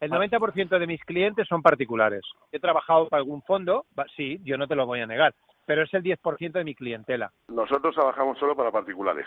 El 0.00 0.10
90% 0.10 0.68
ah. 0.72 0.78
de 0.80 0.86
mis 0.88 1.00
clientes 1.04 1.46
son 1.46 1.62
particulares. 1.62 2.22
He 2.50 2.58
trabajado 2.58 3.08
para 3.08 3.20
algún 3.20 3.42
fondo, 3.42 3.86
sí, 4.16 4.40
yo 4.42 4.58
no 4.58 4.66
te 4.66 4.74
lo 4.74 4.86
voy 4.86 5.00
a 5.00 5.06
negar, 5.06 5.32
pero 5.66 5.82
es 5.82 5.94
el 5.94 6.02
10% 6.02 6.52
de 6.52 6.64
mi 6.64 6.74
clientela. 6.74 7.32
Nosotros 7.48 7.94
trabajamos 7.94 8.38
solo 8.38 8.56
para 8.56 8.70
particulares 8.70 9.26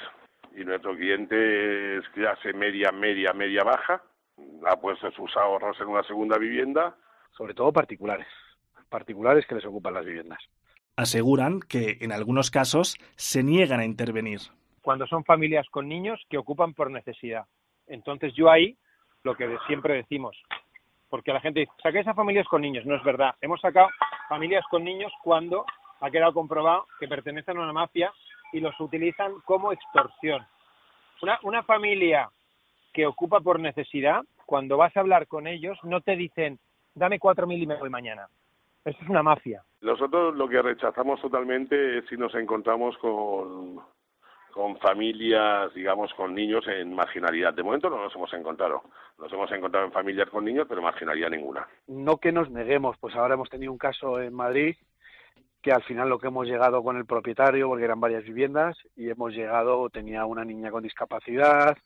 y 0.56 0.63
nuestro 0.65 0.96
cliente 0.96 1.98
es 1.98 2.10
clase 2.10 2.51
media, 2.53 2.91
media, 2.91 3.32
media 3.34 3.63
baja, 3.63 4.01
ha 4.65 4.75
puesto 4.77 5.12
sus 5.12 5.36
ahorros 5.38 5.79
en 5.79 5.88
una 5.88 6.03
segunda 6.03 6.38
vivienda. 6.38 6.96
Sobre 7.32 7.53
todo 7.53 7.72
particulares, 7.72 8.27
particulares 8.89 9.46
que 9.46 9.56
les 9.56 9.65
ocupan 9.65 9.94
las 9.94 10.06
viviendas. 10.06 10.39
Aseguran 10.96 11.60
que 11.60 11.98
en 12.01 12.12
algunos 12.12 12.50
casos 12.50 12.98
se 13.15 13.44
niegan 13.44 13.79
a 13.79 13.86
intervenir. 13.86 14.39
Cuando 14.82 15.06
son 15.06 15.24
familias 15.24 15.67
con 15.70 15.88
niños 15.88 16.20
que 16.29 16.39
ocupan 16.39 16.74
por 16.74 16.89
necesidad. 16.89 17.46
Entonces 17.86 18.34
yo 18.34 18.50
ahí 18.50 18.77
lo 19.24 19.36
que 19.36 19.58
siempre 19.67 19.96
decimos. 19.96 20.36
Porque 21.10 21.34
la 21.34 21.39
gente 21.39 21.62
dice, 21.62 21.72
saqué 21.84 22.00
esas 22.00 22.15
familias 22.15 22.48
con 22.48 22.62
niños. 22.62 22.86
No 22.86 22.96
es 22.96 23.03
verdad. 23.03 23.36
Hemos 23.41 23.62
sacado 23.62 23.89
familias 24.27 24.65
con 24.72 24.84
niños 24.84 25.12
cuando 25.24 25.65
ha 26.00 26.12
quedado 26.12 26.34
comprobado 26.34 26.86
que 27.00 27.08
pertenecen 27.08 27.58
a 27.58 27.63
una 27.63 27.74
mafia 27.74 28.12
y 28.54 28.60
los 28.60 28.80
utilizan 28.80 29.34
como 29.46 29.72
extorsión. 29.72 30.46
Una, 31.22 31.39
una 31.44 31.63
familia 31.63 32.30
que 32.94 33.06
ocupa 33.06 33.39
por 33.39 33.60
necesidad, 33.60 34.24
cuando 34.46 34.77
vas 34.77 34.96
a 34.96 35.01
hablar 35.01 35.27
con 35.27 35.48
ellos, 35.48 35.77
no 35.84 36.01
te 36.01 36.16
dicen, 36.16 36.60
dame 36.96 37.20
cuatro 37.20 37.48
mil 37.48 37.62
y 37.62 37.68
me 37.68 37.75
voy 37.75 37.89
mañana. 37.89 38.27
Esto 38.86 39.04
es 39.04 39.10
una 39.10 39.24
mafia. 39.24 39.63
Nosotros 39.82 40.36
lo 40.36 40.48
que 40.48 40.62
rechazamos 40.62 41.20
totalmente 41.22 42.00
es 42.00 42.06
si 42.08 42.16
nos 42.16 42.34
encontramos 42.36 42.98
con, 43.00 43.82
con 44.54 44.77
familias, 44.80 45.74
digamos, 45.74 46.13
con 46.13 46.34
niños 46.34 46.66
en 46.68 46.96
marginalidad. 46.96 47.54
De 47.54 47.63
momento 47.63 47.89
no 47.89 48.01
nos 48.01 48.16
hemos 48.16 48.34
encontrado. 48.34 48.82
Nos 49.20 49.32
hemos 49.34 49.51
encontrado 49.51 49.86
en 49.86 49.92
familias 49.92 50.30
con 50.30 50.46
niños, 50.46 50.66
pero 50.70 50.82
marginalidad 50.82 51.30
ninguna. 51.30 51.68
No 51.88 52.18
que 52.18 52.32
nos 52.32 52.50
neguemos, 52.50 52.98
pues 53.00 53.16
ahora 53.16 53.34
hemos 53.34 53.50
tenido 53.50 53.72
un 53.72 53.77
caso 53.77 54.22
en 54.22 54.34
Madrid 54.34 54.75
que 55.67 55.74
al 55.74 55.83
final 55.83 56.07
lo 56.07 56.17
que 56.17 56.27
hemos 56.27 56.47
llegado 56.47 56.81
con 56.81 56.95
el 56.95 57.05
propietario, 57.05 57.67
porque 57.67 57.83
eran 57.83 58.00
varias 58.00 58.24
viviendas, 58.24 58.77
y 58.95 59.09
hemos 59.09 59.33
llegado, 59.33 59.89
tenía 59.89 60.24
una 60.24 60.45
niña 60.45 60.71
con 60.71 60.81
discapacidad 60.81 61.77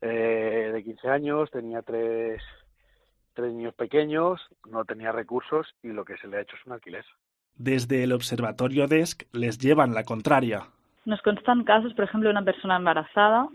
eh, 0.00 0.70
de 0.72 0.82
15 0.82 1.08
años, 1.08 1.48
tenía 1.52 1.80
tres, 1.82 2.42
tres 3.32 3.52
niños 3.52 3.72
pequeños, 3.74 4.40
no 4.68 4.84
tenía 4.84 5.12
recursos 5.12 5.68
y 5.80 5.88
lo 5.88 6.04
que 6.04 6.16
se 6.16 6.26
le 6.26 6.38
ha 6.38 6.40
hecho 6.40 6.56
es 6.56 6.66
un 6.66 6.72
alquiler. 6.72 7.04
Desde 7.54 8.02
el 8.02 8.12
Observatorio 8.12 8.88
DESC 8.88 9.22
les 9.32 9.58
llevan 9.58 9.94
la 9.94 10.02
contraria. 10.02 10.64
Nos 11.04 11.22
constan 11.22 11.62
casos, 11.62 11.94
por 11.94 12.06
ejemplo, 12.06 12.30
de 12.30 12.32
una 12.32 12.44
persona 12.44 12.78
embarazada, 12.78 13.46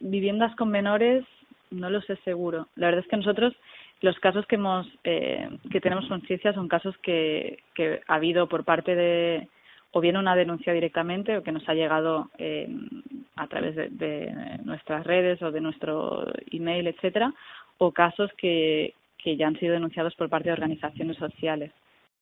viviendas 0.00 0.54
con 0.56 0.68
menores, 0.68 1.24
no 1.70 1.88
lo 1.88 2.02
sé 2.02 2.16
seguro. 2.16 2.68
La 2.76 2.88
verdad 2.88 3.02
es 3.02 3.08
que 3.08 3.16
nosotros 3.16 3.56
los 4.00 4.18
casos 4.18 4.46
que 4.46 4.56
hemos 4.56 4.86
eh, 5.04 5.48
que 5.70 5.80
tenemos 5.80 6.06
conciencia 6.08 6.52
son 6.52 6.68
casos 6.68 6.96
que, 6.98 7.62
que 7.74 8.00
ha 8.06 8.14
habido 8.14 8.48
por 8.48 8.64
parte 8.64 8.94
de 8.94 9.48
o 9.92 10.00
bien 10.00 10.16
una 10.16 10.36
denuncia 10.36 10.72
directamente 10.72 11.36
o 11.36 11.42
que 11.42 11.52
nos 11.52 11.68
ha 11.68 11.74
llegado 11.74 12.30
eh, 12.38 12.68
a 13.36 13.46
través 13.48 13.74
de, 13.74 13.88
de, 13.90 14.58
nuestras 14.64 15.04
redes 15.04 15.42
o 15.42 15.50
de 15.50 15.60
nuestro 15.60 16.26
email, 16.50 16.86
etcétera, 16.86 17.34
o 17.78 17.92
casos 17.92 18.30
que, 18.38 18.94
que 19.18 19.36
ya 19.36 19.48
han 19.48 19.58
sido 19.58 19.72
denunciados 19.72 20.14
por 20.14 20.28
parte 20.28 20.48
de 20.48 20.52
organizaciones 20.52 21.16
sociales. 21.16 21.72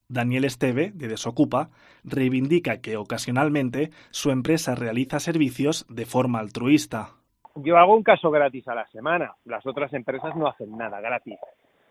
Daniel 0.09 0.45
Esteve, 0.47 0.91
de 0.95 1.09
Desocupa, 1.09 1.69
reivindica 2.03 2.81
que 2.81 2.97
ocasionalmente 2.97 3.91
su 4.11 4.31
empresa 4.31 4.75
realiza 4.75 5.21
servicios 5.21 5.85
de 5.91 6.07
forma 6.07 6.39
altruista. 6.39 7.11
Yo 7.57 7.77
hago 7.77 7.95
un 7.95 8.03
caso 8.03 8.31
gratis 8.31 8.67
a 8.69 8.75
la 8.75 8.87
semana, 8.89 9.35
las 9.45 9.67
otras 9.67 9.93
empresas 9.93 10.35
no 10.37 10.47
hacen 10.47 10.79
nada 10.79 11.01
gratis. 11.01 11.39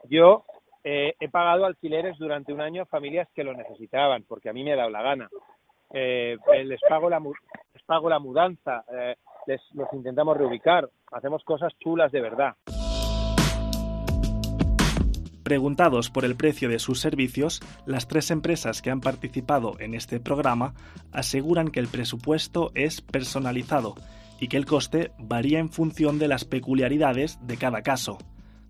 Yo 0.10 0.46
eh, 0.84 1.16
he 1.20 1.30
pagado 1.30 1.66
alquileres 1.66 2.18
durante 2.18 2.54
un 2.54 2.62
año 2.62 2.84
a 2.84 2.86
familias 2.86 3.28
que 3.34 3.44
lo 3.44 3.54
necesitaban, 3.54 4.24
porque 4.24 4.50
a 4.50 4.54
mí 4.54 4.64
me 4.64 4.74
ha 4.74 4.78
dado 4.78 4.90
la 4.90 5.02
gana. 5.02 5.30
Eh, 5.94 6.38
les, 6.66 6.82
pago 6.88 7.10
la, 7.10 7.20
les 7.20 7.84
pago 7.84 8.10
la 8.10 8.20
mudanza, 8.20 8.84
eh, 8.94 9.16
les, 9.46 9.62
los 9.74 9.92
intentamos 9.94 10.38
reubicar, 10.38 10.90
hacemos 11.12 11.44
cosas 11.44 11.74
chulas 11.80 12.12
de 12.12 12.22
verdad. 12.22 12.56
Preguntados 15.44 16.10
por 16.10 16.26
el 16.26 16.36
precio 16.36 16.68
de 16.68 16.78
sus 16.78 17.00
servicios, 17.00 17.62
las 17.86 18.10
tres 18.10 18.32
empresas 18.32 18.82
que 18.82 18.92
han 18.92 19.00
participado 19.00 19.80
en 19.80 19.94
este 19.94 20.20
programa 20.20 20.74
aseguran 21.14 21.70
que 21.70 21.80
el 21.80 21.88
presupuesto 21.88 22.72
es 22.76 23.02
personalizado 23.02 23.96
y 24.42 24.50
que 24.50 24.58
el 24.58 24.66
coste 24.66 25.12
varía 25.18 25.60
en 25.60 25.70
función 25.70 26.20
de 26.20 26.28
las 26.28 26.44
peculiaridades 26.44 27.40
de 27.48 27.56
cada 27.56 27.82
caso. 27.82 28.18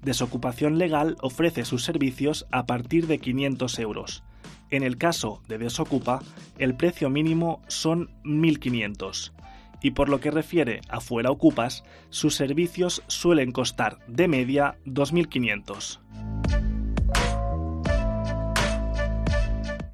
Desocupación 0.02 0.78
Legal 0.78 1.18
ofrece 1.22 1.66
sus 1.66 1.84
servicios 1.84 2.46
a 2.52 2.66
partir 2.66 3.08
de 3.08 3.20
500 3.20 3.80
euros. 3.80 4.24
En 4.70 4.84
el 4.84 4.98
caso 4.98 5.42
de 5.48 5.58
Desocupa, 5.58 6.20
el 6.58 6.76
precio 6.76 7.10
mínimo 7.10 7.62
son 7.68 8.10
1.500. 8.24 9.34
Y 9.82 9.92
por 9.92 10.10
lo 10.10 10.20
que 10.20 10.32
refiere 10.32 10.82
a 10.90 11.00
Fuera 11.00 11.32
Ocupas, 11.32 11.84
sus 12.10 12.36
servicios 12.36 13.04
suelen 13.08 13.52
costar 13.52 14.00
de 14.08 14.28
media 14.28 14.76
2.500. 14.86 16.00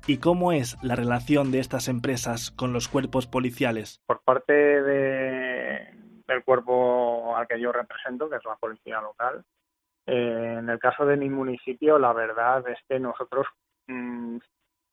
¿Y 0.05 0.17
cómo 0.17 0.51
es 0.51 0.77
la 0.81 0.95
relación 0.95 1.51
de 1.51 1.59
estas 1.59 1.87
empresas 1.87 2.51
con 2.51 2.73
los 2.73 2.89
cuerpos 2.89 3.25
policiales? 3.25 4.01
Por 4.05 4.21
parte 4.21 4.53
de, 4.53 5.79
del 6.27 6.43
cuerpo 6.43 7.35
al 7.37 7.47
que 7.47 7.61
yo 7.61 7.71
represento, 7.71 8.29
que 8.29 8.35
es 8.35 8.45
la 8.45 8.55
policía 8.55 8.99
local, 8.99 9.45
eh, 10.05 10.55
en 10.59 10.69
el 10.69 10.79
caso 10.79 11.05
de 11.05 11.17
mi 11.17 11.29
municipio, 11.29 11.97
la 11.97 12.13
verdad 12.13 12.67
es 12.67 12.79
que 12.87 12.99
nosotros 12.99 13.47
mm, 13.87 14.37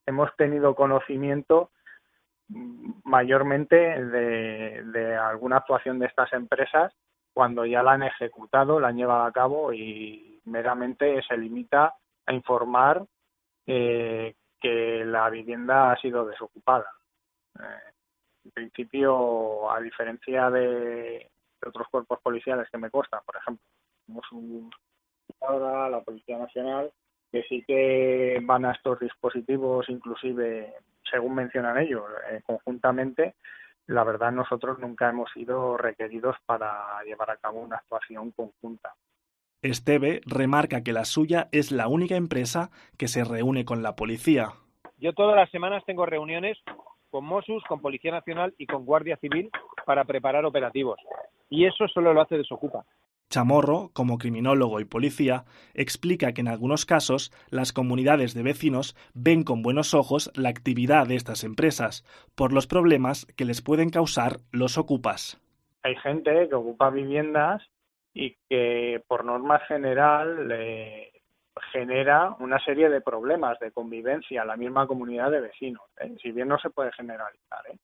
hemos 0.06 0.34
tenido 0.36 0.74
conocimiento 0.74 1.70
mayormente 3.04 3.76
de, 3.76 5.16
alguna 5.16 5.58
actuación 5.58 5.98
de 5.98 6.06
estas 6.06 6.32
empresas 6.32 6.92
cuando 7.32 7.64
ya 7.64 7.82
la 7.82 7.92
han 7.92 8.02
ejecutado, 8.02 8.80
la 8.80 8.88
han 8.88 8.96
llevado 8.96 9.24
a 9.24 9.32
cabo 9.32 9.72
y 9.72 10.40
meramente 10.46 11.22
se 11.22 11.36
limita 11.36 11.94
a 12.26 12.32
informar 12.32 13.04
eh, 13.66 14.34
que 14.60 15.04
la 15.04 15.30
vivienda 15.30 15.92
ha 15.92 15.96
sido 16.00 16.26
desocupada. 16.26 16.90
Eh, 17.58 17.92
en 18.44 18.50
principio, 18.50 19.70
a 19.70 19.80
diferencia 19.80 20.50
de, 20.50 21.30
otros 21.64 21.88
cuerpos 21.88 22.20
policiales 22.20 22.68
que 22.70 22.78
me 22.78 22.90
consta, 22.90 23.20
por 23.20 23.36
ejemplo, 23.36 23.64
tenemos 24.06 24.32
un, 24.32 24.70
ahora 25.40 25.88
la 25.88 26.00
Policía 26.00 26.38
Nacional, 26.38 26.90
que 27.30 27.42
sí 27.44 27.64
que 27.66 28.38
van 28.42 28.64
a 28.64 28.72
estos 28.72 29.00
dispositivos, 29.00 29.88
inclusive, 29.88 30.74
según 31.10 31.34
mencionan 31.34 31.78
ellos, 31.78 32.04
eh, 32.30 32.40
conjuntamente, 32.44 33.34
la 33.86 34.04
verdad 34.04 34.32
nosotros 34.32 34.78
nunca 34.78 35.08
hemos 35.08 35.30
sido 35.32 35.76
requeridos 35.76 36.36
para 36.46 37.02
llevar 37.04 37.30
a 37.30 37.36
cabo 37.36 37.60
una 37.60 37.76
actuación 37.76 38.30
conjunta. 38.30 38.94
Esteve 39.62 40.20
remarca 40.24 40.82
que 40.82 40.92
la 40.92 41.04
suya 41.04 41.48
es 41.52 41.70
la 41.70 41.88
única 41.88 42.16
empresa 42.16 42.70
que 42.96 43.08
se 43.08 43.24
reúne 43.24 43.64
con 43.64 43.82
la 43.82 43.94
policía. 43.94 44.52
Yo 44.96 45.12
todas 45.12 45.36
las 45.36 45.50
semanas 45.50 45.82
tengo 45.84 46.06
reuniones 46.06 46.56
con 47.10 47.24
Mossos, 47.24 47.62
con 47.64 47.80
Policía 47.80 48.12
Nacional 48.12 48.54
y 48.56 48.66
con 48.66 48.86
Guardia 48.86 49.16
Civil 49.16 49.50
para 49.84 50.04
preparar 50.04 50.44
operativos. 50.44 50.98
Y 51.48 51.66
eso 51.66 51.88
solo 51.88 52.14
lo 52.14 52.22
hace 52.22 52.38
Desocupa. 52.38 52.84
Chamorro, 53.30 53.90
como 53.94 54.18
criminólogo 54.18 54.80
y 54.80 54.84
policía, 54.84 55.44
explica 55.72 56.32
que 56.32 56.40
en 56.40 56.48
algunos 56.48 56.84
casos 56.84 57.32
las 57.48 57.72
comunidades 57.72 58.34
de 58.34 58.42
vecinos 58.42 58.96
ven 59.14 59.44
con 59.44 59.62
buenos 59.62 59.94
ojos 59.94 60.32
la 60.34 60.48
actividad 60.48 61.06
de 61.06 61.14
estas 61.14 61.44
empresas 61.44 62.04
por 62.34 62.52
los 62.52 62.66
problemas 62.66 63.26
que 63.36 63.44
les 63.44 63.62
pueden 63.62 63.90
causar 63.90 64.38
los 64.50 64.78
ocupas. 64.78 65.40
Hay 65.84 65.94
gente 65.96 66.48
que 66.48 66.54
ocupa 66.56 66.90
viviendas 66.90 67.62
y 68.12 68.36
que 68.48 69.00
por 69.06 69.24
norma 69.24 69.60
general 69.60 70.48
le 70.48 71.12
genera 71.72 72.34
una 72.40 72.58
serie 72.64 72.88
de 72.88 73.00
problemas 73.00 73.60
de 73.60 73.70
convivencia 73.70 74.42
a 74.42 74.44
la 74.44 74.56
misma 74.56 74.88
comunidad 74.88 75.30
de 75.30 75.40
vecinos, 75.40 75.84
¿eh? 76.00 76.16
si 76.20 76.32
bien 76.32 76.48
no 76.48 76.58
se 76.58 76.70
puede 76.70 76.90
generalizar, 76.92 77.60
¿eh? 77.70 77.78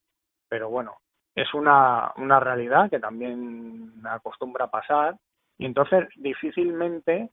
pero 0.48 0.70
bueno, 0.70 0.96
es 1.36 1.52
una, 1.54 2.12
una 2.16 2.40
realidad 2.40 2.90
que 2.90 2.98
también 2.98 3.92
acostumbra 4.04 4.68
pasar 4.68 5.16
y 5.58 5.66
entonces 5.66 6.08
difícilmente 6.16 7.30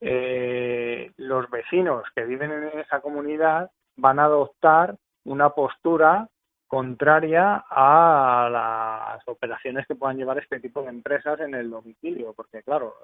eh, 0.00 1.10
los 1.16 1.50
vecinos 1.50 2.04
que 2.14 2.24
viven 2.24 2.52
en 2.52 2.78
esa 2.78 3.00
comunidad 3.00 3.70
van 3.96 4.18
a 4.18 4.24
adoptar 4.24 4.96
una 5.24 5.50
postura 5.50 6.28
contraria 6.66 7.64
a 7.70 8.48
las 8.50 9.28
operaciones 9.28 9.86
que 9.86 9.94
puedan 9.94 10.16
llevar 10.16 10.38
este 10.38 10.60
tipo 10.60 10.82
de 10.82 10.88
empresas 10.88 11.38
en 11.40 11.54
el 11.54 11.70
domicilio, 11.70 12.32
porque 12.34 12.62
claro, 12.62 12.94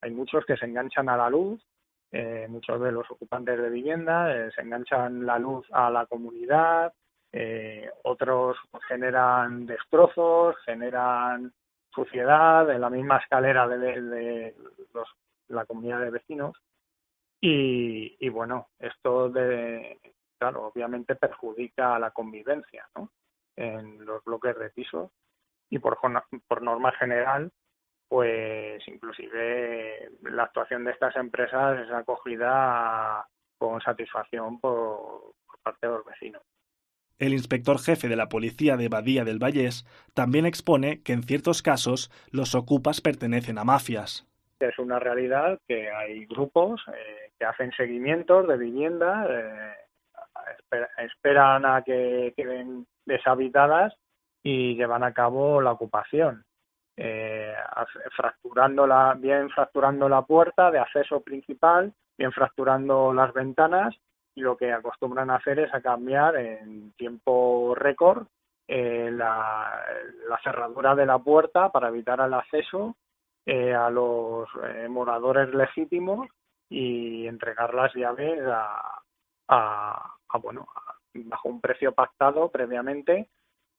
hay 0.00 0.10
muchos 0.12 0.44
que 0.46 0.56
se 0.56 0.66
enganchan 0.66 1.08
a 1.08 1.16
la 1.16 1.28
luz, 1.28 1.62
eh, 2.10 2.46
muchos 2.48 2.80
de 2.80 2.92
los 2.92 3.10
ocupantes 3.10 3.58
de 3.58 3.70
vivienda 3.70 4.34
eh, 4.34 4.50
se 4.54 4.62
enganchan 4.62 5.24
la 5.24 5.38
luz 5.38 5.66
a 5.72 5.90
la 5.90 6.06
comunidad, 6.06 6.92
eh, 7.32 7.88
otros 8.02 8.56
generan 8.88 9.66
destrozos, 9.66 10.56
generan 10.64 11.52
suciedad, 11.94 12.70
en 12.70 12.80
la 12.80 12.90
misma 12.90 13.18
escalera 13.18 13.68
de, 13.68 14.54
los, 14.94 15.08
la 15.48 15.64
comunidad 15.66 16.00
de 16.00 16.10
vecinos. 16.10 16.56
Y, 17.40 18.16
y, 18.20 18.28
bueno, 18.28 18.68
esto 18.78 19.28
de, 19.28 19.98
claro, 20.38 20.66
obviamente 20.66 21.16
perjudica 21.16 21.96
a 21.96 21.98
la 21.98 22.12
convivencia 22.12 22.88
¿no? 22.96 23.10
en 23.56 24.04
los 24.04 24.24
bloques 24.24 24.58
de 24.58 24.70
pisos 24.70 25.10
y 25.70 25.78
por, 25.78 25.98
por 26.46 26.62
norma 26.62 26.92
general, 26.92 27.50
pues 28.08 28.86
inclusive 28.88 30.10
la 30.22 30.44
actuación 30.44 30.84
de 30.84 30.90
estas 30.90 31.16
empresas 31.16 31.80
es 31.80 31.90
acogida 31.90 33.26
con 33.56 33.80
satisfacción 33.80 34.60
por 34.60 35.32
parte 35.62 35.86
de 35.86 35.92
los 35.94 36.04
vecinos. 36.04 36.42
El 37.18 37.32
inspector 37.32 37.78
jefe 37.78 38.08
de 38.08 38.16
la 38.16 38.28
policía 38.28 38.76
de 38.76 38.88
Badía 38.88 39.24
del 39.24 39.38
Vallés 39.38 39.86
también 40.14 40.46
expone 40.46 41.02
que 41.02 41.12
en 41.12 41.22
ciertos 41.22 41.62
casos 41.62 42.10
los 42.30 42.54
ocupas 42.54 43.00
pertenecen 43.00 43.58
a 43.58 43.64
mafias. 43.64 44.26
Es 44.58 44.78
una 44.78 44.98
realidad 44.98 45.58
que 45.66 45.90
hay 45.90 46.24
grupos 46.26 46.80
eh, 46.88 47.32
que 47.38 47.44
hacen 47.44 47.72
seguimientos 47.72 48.46
de 48.46 48.56
vivienda, 48.56 49.26
eh, 49.28 49.74
esper 50.58 50.88
esperan 50.98 51.66
a 51.66 51.82
que 51.82 52.32
queden 52.36 52.86
deshabitadas 53.04 53.94
y 54.42 54.76
llevan 54.76 55.02
a 55.02 55.12
cabo 55.12 55.60
la 55.60 55.72
ocupación. 55.72 56.44
Eh, 56.96 57.54
fracturando 58.16 58.86
bien 59.18 59.48
fracturando 59.50 60.08
la 60.08 60.22
puerta 60.22 60.70
de 60.70 60.78
acceso 60.78 61.20
principal, 61.20 61.92
bien 62.18 62.32
fracturando 62.32 63.12
las 63.12 63.32
ventanas 63.32 63.96
lo 64.36 64.56
que 64.56 64.72
acostumbran 64.72 65.30
a 65.30 65.36
hacer 65.36 65.58
es 65.58 65.74
a 65.74 65.80
cambiar 65.80 66.36
en 66.36 66.92
tiempo 66.92 67.74
récord 67.74 68.26
eh, 68.66 69.10
la, 69.12 69.84
la, 70.28 70.38
cerradura 70.42 70.94
de 70.94 71.04
la 71.04 71.18
puerta 71.18 71.70
para 71.70 71.88
evitar 71.88 72.20
el 72.20 72.32
acceso 72.32 72.96
eh, 73.44 73.74
a 73.74 73.90
los 73.90 74.48
eh, 74.64 74.88
moradores 74.88 75.52
legítimos 75.52 76.28
y 76.70 77.26
entregar 77.26 77.74
las 77.74 77.92
llaves 77.94 78.40
a, 78.46 79.02
a, 79.48 80.14
a 80.28 80.38
bueno 80.38 80.66
bajo 81.14 81.48
un 81.48 81.60
precio 81.60 81.92
pactado 81.92 82.48
previamente 82.50 83.28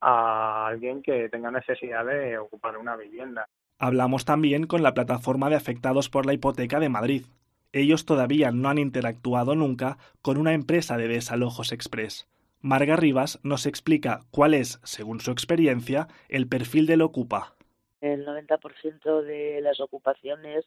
a 0.01 0.67
alguien 0.67 1.01
que 1.01 1.29
tenga 1.29 1.49
necesidad 1.49 2.05
de 2.05 2.37
ocupar 2.37 2.77
una 2.77 2.95
vivienda. 2.95 3.47
Hablamos 3.79 4.25
también 4.25 4.67
con 4.67 4.83
la 4.83 4.93
plataforma 4.93 5.49
de 5.49 5.55
afectados 5.55 6.09
por 6.09 6.25
la 6.25 6.33
hipoteca 6.33 6.79
de 6.79 6.89
Madrid. 6.89 7.25
Ellos 7.73 8.05
todavía 8.05 8.51
no 8.51 8.69
han 8.69 8.77
interactuado 8.77 9.55
nunca 9.55 9.97
con 10.21 10.37
una 10.37 10.53
empresa 10.53 10.95
de 10.95 11.07
desalojos 11.07 11.71
express. 11.71 12.27
Marga 12.61 12.95
Rivas 12.95 13.39
nos 13.43 13.65
explica 13.65 14.21
cuál 14.29 14.53
es, 14.53 14.79
según 14.83 15.19
su 15.19 15.31
experiencia, 15.31 16.07
el 16.29 16.47
perfil 16.47 16.85
del 16.85 17.01
ocupa. 17.01 17.55
El 17.99 18.25
90% 18.25 19.23
de 19.23 19.59
las 19.61 19.79
ocupaciones 19.79 20.65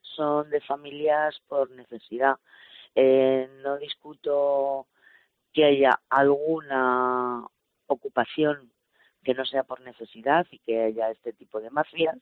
son 0.00 0.48
de 0.48 0.62
familias 0.62 1.40
por 1.46 1.70
necesidad. 1.70 2.36
Eh, 2.94 3.48
no 3.62 3.76
discuto 3.76 4.86
que 5.52 5.66
haya 5.66 6.00
alguna 6.08 7.46
ocupación 7.86 8.72
que 9.22 9.34
no 9.34 9.44
sea 9.44 9.64
por 9.64 9.82
necesidad 9.82 10.46
y 10.50 10.58
que 10.60 10.84
haya 10.84 11.10
este 11.10 11.34
tipo 11.34 11.60
de 11.60 11.68
mafias. 11.68 12.18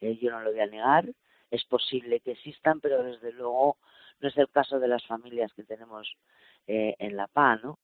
Eh, 0.00 0.16
yo 0.22 0.30
no 0.30 0.40
lo 0.42 0.52
voy 0.52 0.60
a 0.60 0.66
negar. 0.66 1.06
Es 1.50 1.64
posible 1.64 2.20
que 2.20 2.32
existan, 2.32 2.80
pero 2.80 3.02
desde 3.02 3.32
luego 3.32 3.76
no 4.20 4.28
es 4.28 4.36
el 4.36 4.48
caso 4.48 4.78
de 4.78 4.88
las 4.88 5.06
familias 5.06 5.52
que 5.54 5.64
tenemos 5.64 6.16
eh, 6.66 6.94
en 6.98 7.16
La 7.16 7.26
PA, 7.26 7.56
¿no? 7.56 7.78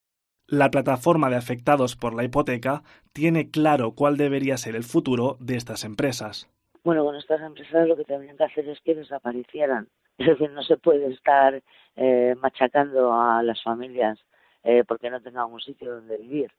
La 0.46 0.70
plataforma 0.70 1.30
de 1.30 1.36
afectados 1.36 1.94
por 1.94 2.12
la 2.12 2.24
hipoteca 2.24 2.82
tiene 3.12 3.50
claro 3.50 3.92
cuál 3.92 4.16
debería 4.16 4.56
ser 4.56 4.74
el 4.74 4.82
futuro 4.82 5.36
de 5.38 5.56
estas 5.56 5.84
empresas. 5.84 6.50
Bueno, 6.82 7.04
con 7.04 7.14
estas 7.14 7.40
empresas 7.40 7.86
lo 7.86 7.96
que 7.96 8.04
tendrían 8.04 8.36
que 8.36 8.44
hacer 8.44 8.68
es 8.68 8.80
que 8.80 8.94
desaparecieran. 8.94 9.88
Es 10.18 10.26
decir, 10.26 10.50
no 10.50 10.62
se 10.62 10.76
puede 10.76 11.06
estar 11.12 11.62
eh, 11.96 12.34
machacando 12.40 13.14
a 13.14 13.42
las 13.42 13.62
familias 13.62 14.18
eh, 14.64 14.84
porque 14.86 15.08
no 15.08 15.22
tengan 15.22 15.50
un 15.50 15.60
sitio 15.60 15.94
donde 15.94 16.18
vivir. 16.18 16.50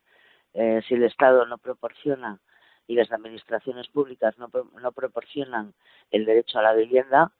Eh, 0.53 0.81
si 0.87 0.95
el 0.95 1.03
Estado 1.03 1.45
no 1.45 1.57
proporciona 1.57 2.39
y 2.87 2.95
las 2.95 3.11
administraciones 3.11 3.87
públicas 3.87 4.37
no, 4.37 4.49
no 4.81 4.91
proporcionan 4.91 5.73
el 6.11 6.25
derecho 6.25 6.59
a 6.59 6.63
la 6.63 6.73
vivienda, 6.73 7.31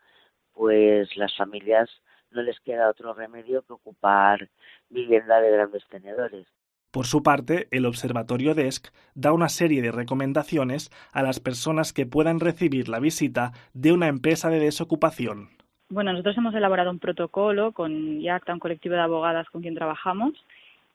pues 0.54 1.16
las 1.18 1.36
familias 1.36 1.90
no 2.32 2.42
les 2.42 2.60
queda 2.62 2.90
otro 2.90 3.14
remedio 3.14 3.62
que 3.64 3.74
ocupar 3.74 4.50
vivienda 4.90 5.42
de 5.42 5.52
grandes 5.52 5.84
tenedores. 5.90 6.48
Por 6.92 7.06
su 7.06 7.24
parte, 7.24 7.70
el 7.72 7.86
Observatorio 7.86 8.54
DESC 8.54 8.92
da 9.16 9.32
una 9.32 9.48
serie 9.48 9.82
de 9.82 9.94
recomendaciones 9.94 10.92
a 11.14 11.24
las 11.24 11.40
personas 11.40 11.94
que 11.94 12.06
puedan 12.06 12.42
recibir 12.42 12.90
la 12.90 13.00
visita 13.00 13.54
de 13.74 13.94
una 13.94 14.10
empresa 14.10 14.50
de 14.50 14.60
desocupación. 14.60 15.50
Bueno, 15.90 16.12
nosotros 16.12 16.38
hemos 16.38 16.54
elaborado 16.54 16.92
un 16.92 17.00
protocolo 17.00 17.72
con 17.72 18.20
YACTA, 18.20 18.54
un 18.54 18.60
colectivo 18.60 18.96
de 18.96 19.02
abogadas 19.02 19.50
con 19.50 19.62
quien 19.62 19.76
trabajamos, 19.76 20.34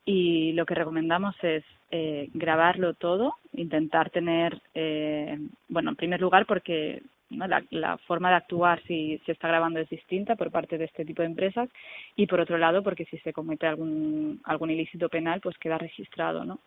y 0.07 0.53
lo 0.53 0.65
que 0.65 0.77
recomendamos 0.77 1.35
es 1.43 1.65
eh, 1.91 2.31
grabarlo 2.33 2.95
todo, 2.95 3.35
intentar 3.53 4.09
tener, 4.11 4.63
eh, 4.73 5.37
bueno, 5.69 5.91
en 5.91 5.97
primer 5.97 6.21
lugar 6.21 6.47
porque 6.47 7.03
la, 7.31 7.99
forma 8.07 8.31
de 8.31 8.37
actuar 8.37 8.81
si 8.87 9.21
se 9.27 9.33
está 9.33 9.49
grabando 9.49 9.81
es 9.81 9.91
distinta 9.91 10.37
por 10.37 10.53
parte 10.53 10.79
de 10.79 10.85
este 10.85 11.05
tipo 11.05 11.23
de 11.23 11.29
empresas 11.29 11.69
y 12.15 12.29
por 12.29 12.41
otro 12.41 12.57
lado 12.57 12.85
porque 12.85 13.05
si 13.07 13.19
se 13.19 13.33
comete 13.33 13.67
algún, 13.67 14.41
algún 14.45 14.71
ilícito 14.71 15.09
penal 15.09 15.41
pues 15.41 15.59
queda 15.59 15.77
registrado, 15.77 16.45
¿no? 16.45 16.61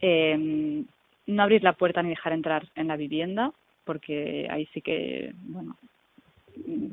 Eh, 0.00 0.84
no 1.26 1.42
abrir 1.42 1.62
la 1.62 1.74
puerta 1.74 2.02
ni 2.02 2.10
dejar 2.10 2.32
entrar 2.32 2.66
en 2.74 2.88
la 2.88 2.96
vivienda 2.96 3.52
porque 3.84 4.48
ahí 4.50 4.66
sí 4.74 4.82
que, 4.82 5.32
bueno, 5.42 5.76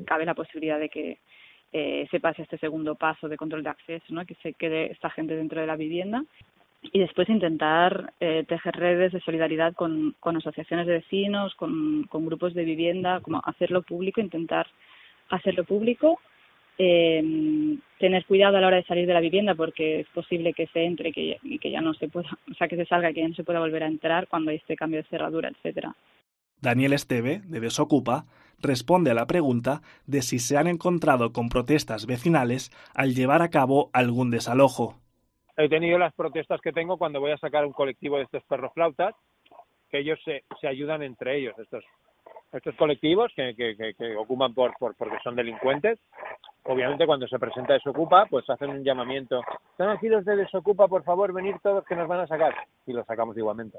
cabe 0.06 0.24
la 0.26 0.34
posibilidad 0.34 0.78
de 0.78 0.88
que 0.88 1.18
eh, 1.72 2.06
se 2.10 2.20
pase 2.20 2.42
este 2.42 2.58
segundo 2.58 2.94
paso 2.94 3.28
de 3.28 3.36
control 3.36 3.62
de 3.62 3.70
acceso, 3.70 4.06
¿no? 4.10 4.26
que 4.26 4.34
se 4.36 4.52
quede 4.54 4.92
esta 4.92 5.10
gente 5.10 5.36
dentro 5.36 5.60
de 5.60 5.66
la 5.66 5.76
vivienda 5.76 6.24
y 6.82 6.98
después 6.98 7.28
intentar 7.28 8.12
eh, 8.18 8.44
tejer 8.46 8.74
redes 8.74 9.12
de 9.12 9.20
solidaridad 9.20 9.72
con, 9.74 10.16
con 10.18 10.36
asociaciones 10.36 10.86
de 10.86 10.94
vecinos, 10.94 11.54
con, 11.54 12.04
con 12.04 12.26
grupos 12.26 12.54
de 12.54 12.64
vivienda, 12.64 13.20
como 13.20 13.40
hacerlo 13.44 13.82
público, 13.82 14.20
intentar 14.20 14.66
hacerlo 15.30 15.64
público, 15.64 16.18
eh, 16.78 17.78
tener 17.98 18.24
cuidado 18.26 18.56
a 18.56 18.60
la 18.60 18.66
hora 18.66 18.76
de 18.76 18.84
salir 18.84 19.06
de 19.06 19.14
la 19.14 19.20
vivienda 19.20 19.54
porque 19.54 20.00
es 20.00 20.08
posible 20.08 20.52
que 20.52 20.66
se 20.68 20.84
entre 20.84 21.12
que, 21.12 21.38
y 21.42 21.58
que 21.58 21.70
ya 21.70 21.80
no 21.80 21.94
se 21.94 22.08
pueda, 22.08 22.28
o 22.50 22.54
sea, 22.54 22.66
que 22.66 22.76
se 22.76 22.86
salga 22.86 23.10
y 23.10 23.14
que 23.14 23.20
ya 23.20 23.28
no 23.28 23.34
se 23.34 23.44
pueda 23.44 23.60
volver 23.60 23.84
a 23.84 23.88
entrar 23.88 24.26
cuando 24.26 24.50
hay 24.50 24.56
este 24.56 24.76
cambio 24.76 25.00
de 25.02 25.08
cerradura, 25.08 25.50
etcétera. 25.50 25.94
Daniel 26.60 26.92
Esteve, 26.92 27.40
de 27.44 27.60
Desocupa, 27.60 28.24
responde 28.60 29.10
a 29.10 29.14
la 29.14 29.26
pregunta 29.26 29.82
de 30.06 30.22
si 30.22 30.38
se 30.38 30.56
han 30.56 30.66
encontrado 30.66 31.32
con 31.32 31.48
protestas 31.48 32.06
vecinales 32.06 32.70
al 32.94 33.14
llevar 33.14 33.42
a 33.42 33.50
cabo 33.50 33.90
algún 33.92 34.30
desalojo. 34.30 34.96
He 35.56 35.68
tenido 35.68 35.98
las 35.98 36.14
protestas 36.14 36.60
que 36.60 36.72
tengo 36.72 36.96
cuando 36.96 37.20
voy 37.20 37.32
a 37.32 37.38
sacar 37.38 37.66
un 37.66 37.72
colectivo 37.72 38.16
de 38.16 38.24
estos 38.24 38.42
perros 38.44 38.72
flautas, 38.74 39.14
que 39.90 39.98
ellos 39.98 40.18
se, 40.24 40.44
se 40.60 40.68
ayudan 40.68 41.02
entre 41.02 41.38
ellos, 41.38 41.58
estos 41.58 41.84
estos 42.52 42.74
colectivos 42.76 43.32
que, 43.34 43.54
que, 43.54 43.94
que, 43.94 44.16
ocupan 44.16 44.52
por, 44.52 44.76
por, 44.78 44.94
porque 44.94 45.16
son 45.24 45.34
delincuentes. 45.34 45.98
Obviamente 46.64 47.06
cuando 47.06 47.26
se 47.26 47.38
presenta 47.38 47.72
Desocupa, 47.72 48.26
pues 48.26 48.48
hacen 48.50 48.70
un 48.70 48.84
llamamiento. 48.84 49.40
Están 49.70 49.88
aquí 49.88 50.08
los 50.08 50.24
de 50.24 50.36
Desocupa, 50.36 50.86
por 50.86 51.02
favor, 51.02 51.32
venir 51.32 51.56
todos 51.62 51.84
que 51.86 51.96
nos 51.96 52.06
van 52.06 52.20
a 52.20 52.26
sacar. 52.26 52.54
Y 52.86 52.92
los 52.92 53.06
sacamos 53.06 53.36
igualmente. 53.36 53.78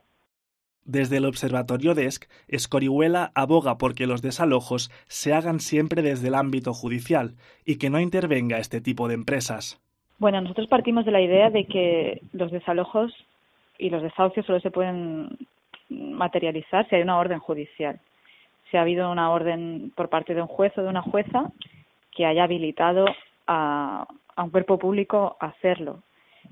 Desde 0.85 1.17
el 1.17 1.25
Observatorio 1.25 1.95
DESC, 1.95 2.29
Escorihuela 2.49 3.31
aboga 3.35 3.77
porque 3.77 4.05
los 4.05 4.21
desalojos 4.21 4.91
se 5.07 5.33
hagan 5.33 5.61
siempre 5.61 6.01
desde 6.01 6.27
el 6.27 6.35
ámbito 6.35 6.73
judicial 6.73 7.35
y 7.65 7.77
que 7.77 7.89
no 7.89 8.01
intervenga 8.01 8.57
este 8.57 8.81
tipo 8.81 9.07
de 9.07 9.13
empresas. 9.13 9.81
Bueno, 10.19 10.41
nosotros 10.41 10.67
partimos 10.67 11.05
de 11.05 11.11
la 11.11 11.21
idea 11.21 11.49
de 11.49 11.65
que 11.65 12.21
los 12.33 12.51
desalojos 12.51 13.13
y 13.77 13.89
los 13.89 14.03
desahucios 14.03 14.45
solo 14.45 14.59
se 14.59 14.71
pueden 14.71 15.37
materializar 15.89 16.87
si 16.89 16.95
hay 16.95 17.01
una 17.01 17.17
orden 17.17 17.39
judicial. 17.39 17.99
Si 18.69 18.75
ha 18.75 18.81
habido 18.81 19.09
una 19.09 19.31
orden 19.31 19.93
por 19.95 20.09
parte 20.09 20.33
de 20.33 20.41
un 20.41 20.47
juez 20.47 20.77
o 20.77 20.81
de 20.81 20.89
una 20.89 21.01
jueza 21.01 21.49
que 22.11 22.25
haya 22.25 22.43
habilitado 22.43 23.05
a, 23.47 24.05
a 24.35 24.43
un 24.43 24.49
cuerpo 24.49 24.77
público 24.77 25.37
a 25.39 25.47
hacerlo. 25.47 26.03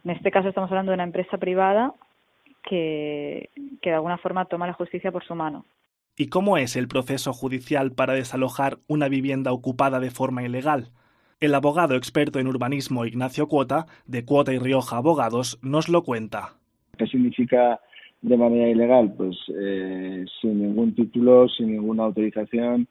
En 0.06 0.12
este 0.12 0.32
caso 0.32 0.50
estamos 0.50 0.72
hablando 0.72 0.92
de 0.92 0.96
una 0.96 1.04
empresa 1.04 1.38
privada 1.38 1.94
que, 2.64 3.50
que 3.82 3.90
de 3.90 3.96
alguna 3.96 4.18
forma 4.18 4.46
toma 4.46 4.68
la 4.68 4.74
justicia 4.74 5.12
por 5.12 5.24
su 5.24 5.36
mano. 5.36 5.66
¿Y 6.18 6.28
cómo 6.28 6.58
es 6.58 6.76
el 6.76 6.88
proceso 6.88 7.34
judicial 7.34 7.94
para 7.94 8.14
desalojar 8.14 8.80
una 8.88 9.08
vivienda 9.08 9.54
ocupada 9.54 10.00
de 10.00 10.12
forma 10.12 10.44
ilegal? 10.44 10.92
El 11.40 11.56
abogado 11.56 11.96
experto 11.96 12.38
en 12.40 12.48
urbanismo 12.48 13.06
Ignacio 13.06 13.48
Cuota, 13.48 13.88
de 14.06 14.26
Cuota 14.26 14.54
y 14.54 14.60
Rioja 14.60 14.98
Abogados, 14.98 15.58
nos 15.64 15.90
lo 15.90 16.04
cuenta. 16.04 16.54
¿Qué 16.98 17.08
significa 17.08 17.80
de 18.22 18.38
manera 18.38 18.70
ilegal? 18.70 19.14
Pues 19.18 19.38
eh, 19.60 20.26
sin 20.40 20.62
ningún 20.62 20.94
título, 20.94 21.48
sin 21.50 21.72
ninguna 21.72 22.04
autorización, 22.04 22.88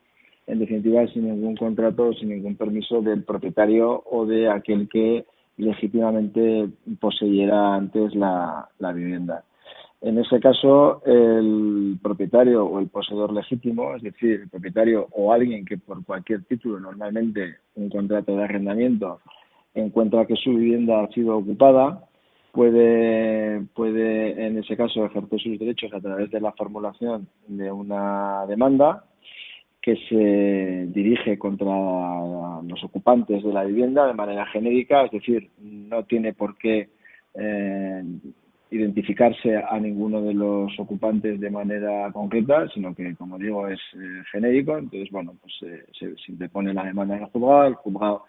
en 0.46 0.58
definitiva 0.58 1.06
sin 1.08 1.28
ningún 1.28 1.56
contrato, 1.56 2.12
sin 2.14 2.30
ningún 2.30 2.56
permiso 2.56 3.02
del 3.02 3.22
propietario 3.22 4.02
o 4.10 4.26
de 4.26 4.50
aquel 4.50 4.88
que 4.88 5.26
legítimamente 5.58 6.68
poseyera 6.98 7.76
antes 7.76 8.14
la 8.16 8.92
vivienda. 8.92 9.44
En 10.02 10.18
ese 10.18 10.40
caso, 10.40 11.02
el 11.04 11.98
propietario 12.02 12.64
o 12.64 12.80
el 12.80 12.88
poseedor 12.88 13.34
legítimo, 13.34 13.94
es 13.94 14.02
decir, 14.02 14.40
el 14.42 14.48
propietario 14.48 15.08
o 15.12 15.32
alguien 15.32 15.66
que 15.66 15.76
por 15.76 16.02
cualquier 16.04 16.44
título, 16.44 16.80
normalmente 16.80 17.56
un 17.74 17.90
contrato 17.90 18.34
de 18.34 18.44
arrendamiento, 18.44 19.20
encuentra 19.74 20.26
que 20.26 20.36
su 20.36 20.50
vivienda 20.54 21.02
ha 21.02 21.08
sido 21.08 21.36
ocupada, 21.36 22.08
puede, 22.52 23.60
puede 23.74 24.46
en 24.46 24.58
ese 24.58 24.74
caso 24.74 25.04
ejercer 25.04 25.38
sus 25.38 25.58
derechos 25.58 25.92
a 25.92 26.00
través 26.00 26.30
de 26.30 26.40
la 26.40 26.52
formulación 26.52 27.28
de 27.46 27.70
una 27.70 28.46
demanda 28.48 29.04
que 29.82 29.96
se 30.08 30.92
dirige 30.92 31.38
contra 31.38 31.72
los 32.62 32.84
ocupantes 32.84 33.42
de 33.42 33.52
la 33.52 33.64
vivienda 33.64 34.06
de 34.06 34.14
manera 34.14 34.46
genérica, 34.46 35.04
es 35.04 35.10
decir, 35.10 35.50
no 35.58 36.04
tiene 36.04 36.32
por 36.32 36.56
qué 36.56 36.88
eh, 37.34 38.02
identificarse 38.70 39.56
a 39.56 39.78
ninguno 39.80 40.22
de 40.22 40.34
los 40.34 40.78
ocupantes 40.78 41.40
de 41.40 41.50
manera 41.50 42.10
concreta, 42.12 42.68
sino 42.68 42.94
que, 42.94 43.14
como 43.16 43.38
digo, 43.38 43.66
es 43.68 43.80
eh, 43.94 44.22
genérico. 44.30 44.78
Entonces, 44.78 45.10
bueno, 45.10 45.34
pues 45.40 45.54
eh, 45.62 45.84
se, 45.98 46.16
se 46.16 46.32
interpone 46.32 46.72
la 46.72 46.84
demanda 46.84 47.16
en 47.16 47.22
el 47.22 47.28
juzgado, 47.28 47.66
el 47.66 47.74
juzgado 47.74 48.24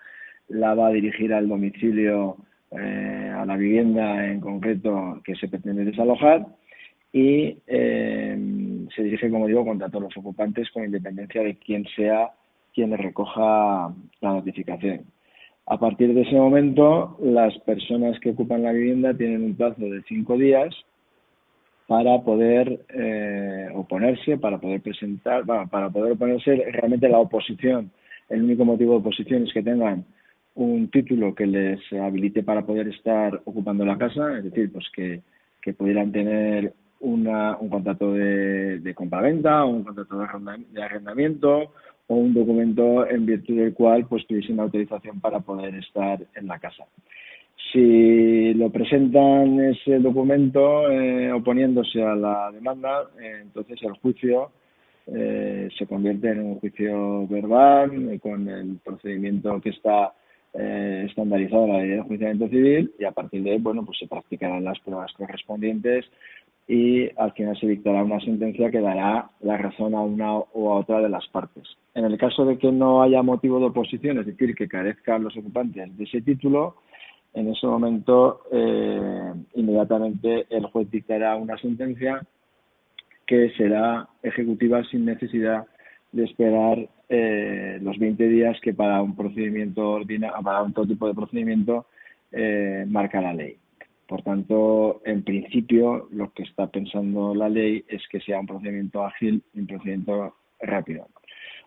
la 0.50 0.74
va 0.74 0.88
a 0.88 0.92
dirigir 0.92 1.34
al 1.34 1.48
domicilio, 1.48 2.38
eh, 2.72 3.32
a 3.36 3.46
la 3.46 3.56
vivienda 3.56 4.28
en 4.28 4.40
concreto 4.40 5.22
que 5.24 5.36
se 5.36 5.48
pretende 5.48 5.86
desalojar 5.86 6.46
y 7.14 7.58
se 7.68 9.04
dirige, 9.04 9.30
como 9.30 9.48
digo, 9.48 9.66
contra 9.66 9.90
todos 9.90 10.04
los 10.04 10.18
ocupantes 10.18 10.70
con 10.72 10.86
independencia 10.86 11.44
de 11.44 11.58
quién 11.58 11.86
sea 11.96 12.32
quien 12.74 12.92
le 12.92 12.98
recoja 12.98 13.94
la 14.22 14.34
notificación. 14.34 15.02
A 15.68 15.78
partir 15.78 16.14
de 16.14 16.22
ese 16.22 16.36
momento, 16.36 17.18
las 17.22 17.58
personas 17.60 18.20
que 18.20 18.32
ocupan 18.32 18.64
la 18.64 18.72
vivienda 18.72 19.14
tienen 19.14 19.44
un 19.44 19.56
plazo 19.56 19.82
de 19.82 20.02
cinco 20.08 20.38
días 20.38 20.76
para 21.88 22.22
poder 22.22 22.86
eh, 22.90 23.70
oponerse, 23.76 24.38
para 24.38 24.58
poder 24.60 24.82
presentar, 24.82 25.46
para 25.46 25.90
poder 25.90 26.14
oponerse 26.14 26.56
realmente 26.72 27.10
la 27.10 27.20
oposición. 27.20 27.92
El 28.30 28.44
único 28.44 28.66
motivo 28.66 28.94
de 28.94 29.00
oposición 29.00 29.44
es 29.44 29.54
que 29.54 29.62
tengan 29.62 30.06
un 30.56 30.90
título 30.90 31.34
que 31.36 31.46
les 31.46 31.80
habilite 31.94 32.44
para 32.44 32.66
poder 32.66 32.88
estar 32.88 33.42
ocupando 33.46 33.86
la 33.86 33.98
casa, 33.98 34.38
es 34.38 34.46
decir, 34.46 34.72
pues 34.72 34.86
que, 34.94 35.22
pudieran 35.74 36.12
tener 36.12 36.74
una, 37.02 37.58
un 37.58 37.70
contrato 37.70 38.14
de, 38.14 38.80
de 38.80 38.94
compraventa 38.96 39.64
un 39.64 39.84
contrato 39.84 40.18
de 40.72 40.84
arrendamiento 40.84 41.72
o 42.12 42.16
un 42.16 42.34
documento 42.34 43.08
en 43.08 43.26
virtud 43.26 43.56
del 43.56 43.74
cual 43.74 44.06
pues 44.06 44.28
tuviesen 44.28 44.60
autorización 44.60 45.22
para 45.22 45.40
poder 45.40 45.74
estar 45.76 46.20
en 46.36 46.46
la 46.46 46.60
casa. 46.60 46.84
Si 47.72 48.54
lo 48.54 48.70
presentan 48.70 49.58
ese 49.62 50.00
documento 50.00 50.92
eh, 50.92 51.32
oponiéndose 51.32 52.04
a 52.04 52.14
la 52.16 52.52
demanda, 52.52 53.10
eh, 53.22 53.40
entonces 53.44 53.80
el 53.84 53.94
juicio 53.94 54.52
eh, 55.08 55.70
se 55.78 55.88
convierte 55.88 56.32
en 56.32 56.42
un 56.42 56.60
juicio 56.60 57.26
verbal 57.28 58.20
con 58.20 58.50
el 58.50 58.78
procedimiento 58.84 59.62
que 59.62 59.70
está 59.70 60.14
estandarizado 60.54 61.64
en 61.64 61.72
la 61.72 61.80
ley 61.80 61.90
de 61.92 61.96
enjuiciamiento 62.00 62.50
civil 62.50 62.92
y 63.00 63.06
a 63.06 63.12
partir 63.12 63.42
de 63.42 63.52
ahí, 63.52 63.58
bueno, 63.58 63.86
pues 63.86 63.98
se 64.00 64.08
practicarán 64.08 64.66
las 64.66 64.78
pruebas 64.82 65.14
correspondientes 65.14 66.04
y 66.68 67.10
al 67.18 67.34
final 67.34 67.58
se 67.60 67.68
dictará 67.68 68.04
una 68.04 68.20
sentencia 68.20 68.72
que 68.72 68.80
dará 68.80 69.30
la 69.42 69.58
razón 69.58 69.94
a 69.96 70.02
una 70.02 70.34
o 70.38 70.72
a 70.72 70.78
otra 70.78 71.02
de 71.02 71.10
las 71.10 71.28
partes. 71.28 71.64
En 71.94 72.06
el 72.06 72.18
caso 72.18 72.46
de 72.46 72.58
que 72.58 72.72
no 72.72 73.02
haya 73.02 73.22
motivo 73.22 73.60
de 73.60 73.66
oposición, 73.66 74.20
es 74.20 74.26
decir, 74.26 74.56
que 74.56 74.68
carezcan 74.68 75.24
los 75.24 75.36
ocupantes 75.36 75.98
de 75.98 76.04
ese 76.04 76.22
título, 76.22 76.76
en 77.34 77.50
ese 77.50 77.66
momento 77.66 78.42
eh, 78.52 79.34
inmediatamente 79.56 80.48
el 80.50 80.66
juez 80.68 80.90
dictará 80.92 81.36
una 81.36 81.58
sentencia 81.58 82.22
que 83.26 83.52
será 83.58 84.08
ejecutiva 84.22 84.84
sin 84.86 85.06
necesidad 85.06 85.66
de 86.12 86.26
esperar 86.26 86.90
eh, 87.08 87.80
los 87.82 87.98
20 87.98 88.28
días 88.28 88.60
que 88.62 88.74
para 88.74 89.02
un 89.02 89.16
procedimiento 89.16 89.92
ordinario, 89.92 90.44
para 90.44 90.62
un 90.62 90.74
todo 90.74 90.86
tipo 90.86 91.08
de 91.08 91.14
procedimiento 91.14 91.86
eh, 92.32 92.86
marca 92.88 93.22
la 93.22 93.34
ley. 93.34 93.58
Por 94.12 94.24
tanto, 94.24 95.02
en 95.06 95.24
principio, 95.24 96.10
lo 96.12 96.34
que 96.34 96.44
está 96.44 96.68
pensando 96.68 97.34
la 97.34 97.48
ley 97.48 97.86
es 97.88 98.06
que 98.10 98.20
sea 98.20 98.42
un 98.42 98.46
procedimiento 98.46 99.06
ágil 99.06 99.42
y 99.54 99.62
un 99.62 99.68
procedimiento 99.68 100.36
rápido. 100.60 101.08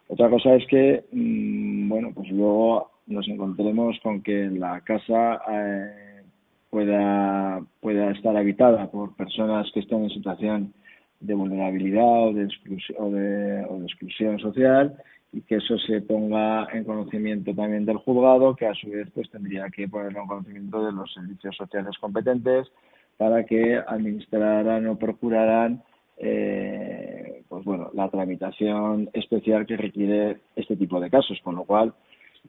Otra 0.08 0.28
cosa 0.28 0.54
es 0.54 0.66
que, 0.66 1.04
mm, 1.10 1.88
bueno, 1.88 2.12
pues 2.14 2.28
luego 2.30 2.90
nos 3.06 3.26
encontremos 3.28 3.98
con 4.02 4.20
que 4.20 4.50
la 4.50 4.82
casa 4.82 5.40
eh, 5.50 6.22
pueda, 6.68 7.62
pueda 7.80 8.10
estar 8.10 8.36
habitada 8.36 8.90
por 8.90 9.16
personas 9.16 9.66
que 9.72 9.80
estén 9.80 10.04
en 10.04 10.10
situación 10.10 10.74
de 11.20 11.32
vulnerabilidad 11.32 12.28
o 12.28 12.34
de, 12.34 12.44
exclusión, 12.44 12.98
o 13.00 13.10
de, 13.10 13.64
o 13.70 13.78
de 13.78 13.86
exclusión 13.86 14.38
social 14.38 14.94
y 15.34 15.42
que 15.42 15.56
eso 15.56 15.76
se 15.78 16.00
ponga 16.00 16.68
en 16.72 16.84
conocimiento 16.84 17.52
también 17.54 17.84
del 17.84 17.96
juzgado, 17.96 18.54
que 18.54 18.66
a 18.66 18.74
su 18.74 18.88
vez 18.88 19.08
pues 19.12 19.28
tendría 19.30 19.68
que 19.68 19.88
ponerlo 19.88 20.22
en 20.22 20.28
conocimiento 20.28 20.84
de 20.84 20.92
los 20.92 21.12
servicios 21.12 21.56
sociales 21.56 21.98
competentes 22.00 22.68
para 23.16 23.44
que 23.44 23.76
administraran 23.76 24.86
o 24.86 24.96
procuraran 24.96 25.82
eh, 26.16 27.42
pues 27.48 27.64
bueno 27.64 27.90
la 27.94 28.08
tramitación 28.08 29.10
especial 29.12 29.66
que 29.66 29.76
requiere 29.76 30.38
este 30.54 30.76
tipo 30.76 31.00
de 31.00 31.10
casos, 31.10 31.40
con 31.42 31.56
lo 31.56 31.64
cual 31.64 31.92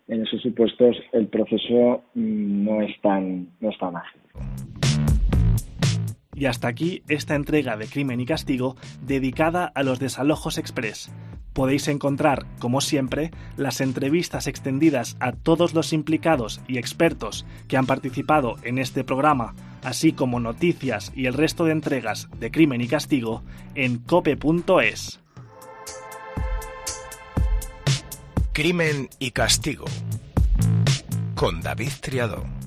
en 0.07 0.21
esos 0.21 0.41
supuestos 0.41 0.95
el 1.11 1.27
proceso 1.27 2.03
mm, 2.13 2.65
no 2.65 2.81
es 2.81 3.01
tan 3.01 3.47
no 3.59 3.69
es 3.69 3.77
tan 3.79 3.95
ágil. 3.95 4.21
Y 6.35 6.45
hasta 6.45 6.67
aquí 6.67 7.01
esta 7.07 7.33
entrega 7.33 7.77
de 7.77 7.87
Crimen 7.87 8.19
y 8.19 8.25
Castigo 8.25 8.75
dedicada 9.01 9.71
a 9.73 9.83
los 9.83 9.99
desalojos 9.99 10.57
express 10.59 11.09
podéis 11.55 11.87
encontrar, 11.87 12.45
como 12.59 12.81
siempre, 12.81 13.31
las 13.55 13.79
entrevistas 13.79 14.45
extendidas 14.45 15.15
a 15.21 15.31
todos 15.31 15.73
los 15.73 15.93
implicados 15.93 16.59
y 16.67 16.77
expertos 16.77 17.45
que 17.69 17.77
han 17.77 17.85
participado 17.85 18.57
en 18.63 18.77
este 18.77 19.05
programa, 19.05 19.55
así 19.81 20.11
como 20.11 20.41
noticias 20.41 21.13
y 21.15 21.27
el 21.27 21.33
resto 21.33 21.63
de 21.63 21.71
entregas 21.71 22.27
de 22.39 22.51
Crimen 22.51 22.81
y 22.81 22.87
Castigo 22.87 23.41
en 23.73 23.99
cope.es. 23.99 25.21
Crimen 28.51 29.09
y 29.17 29.31
Castigo 29.31 29.85
con 31.35 31.61
David 31.61 31.91
Triado. 32.01 32.64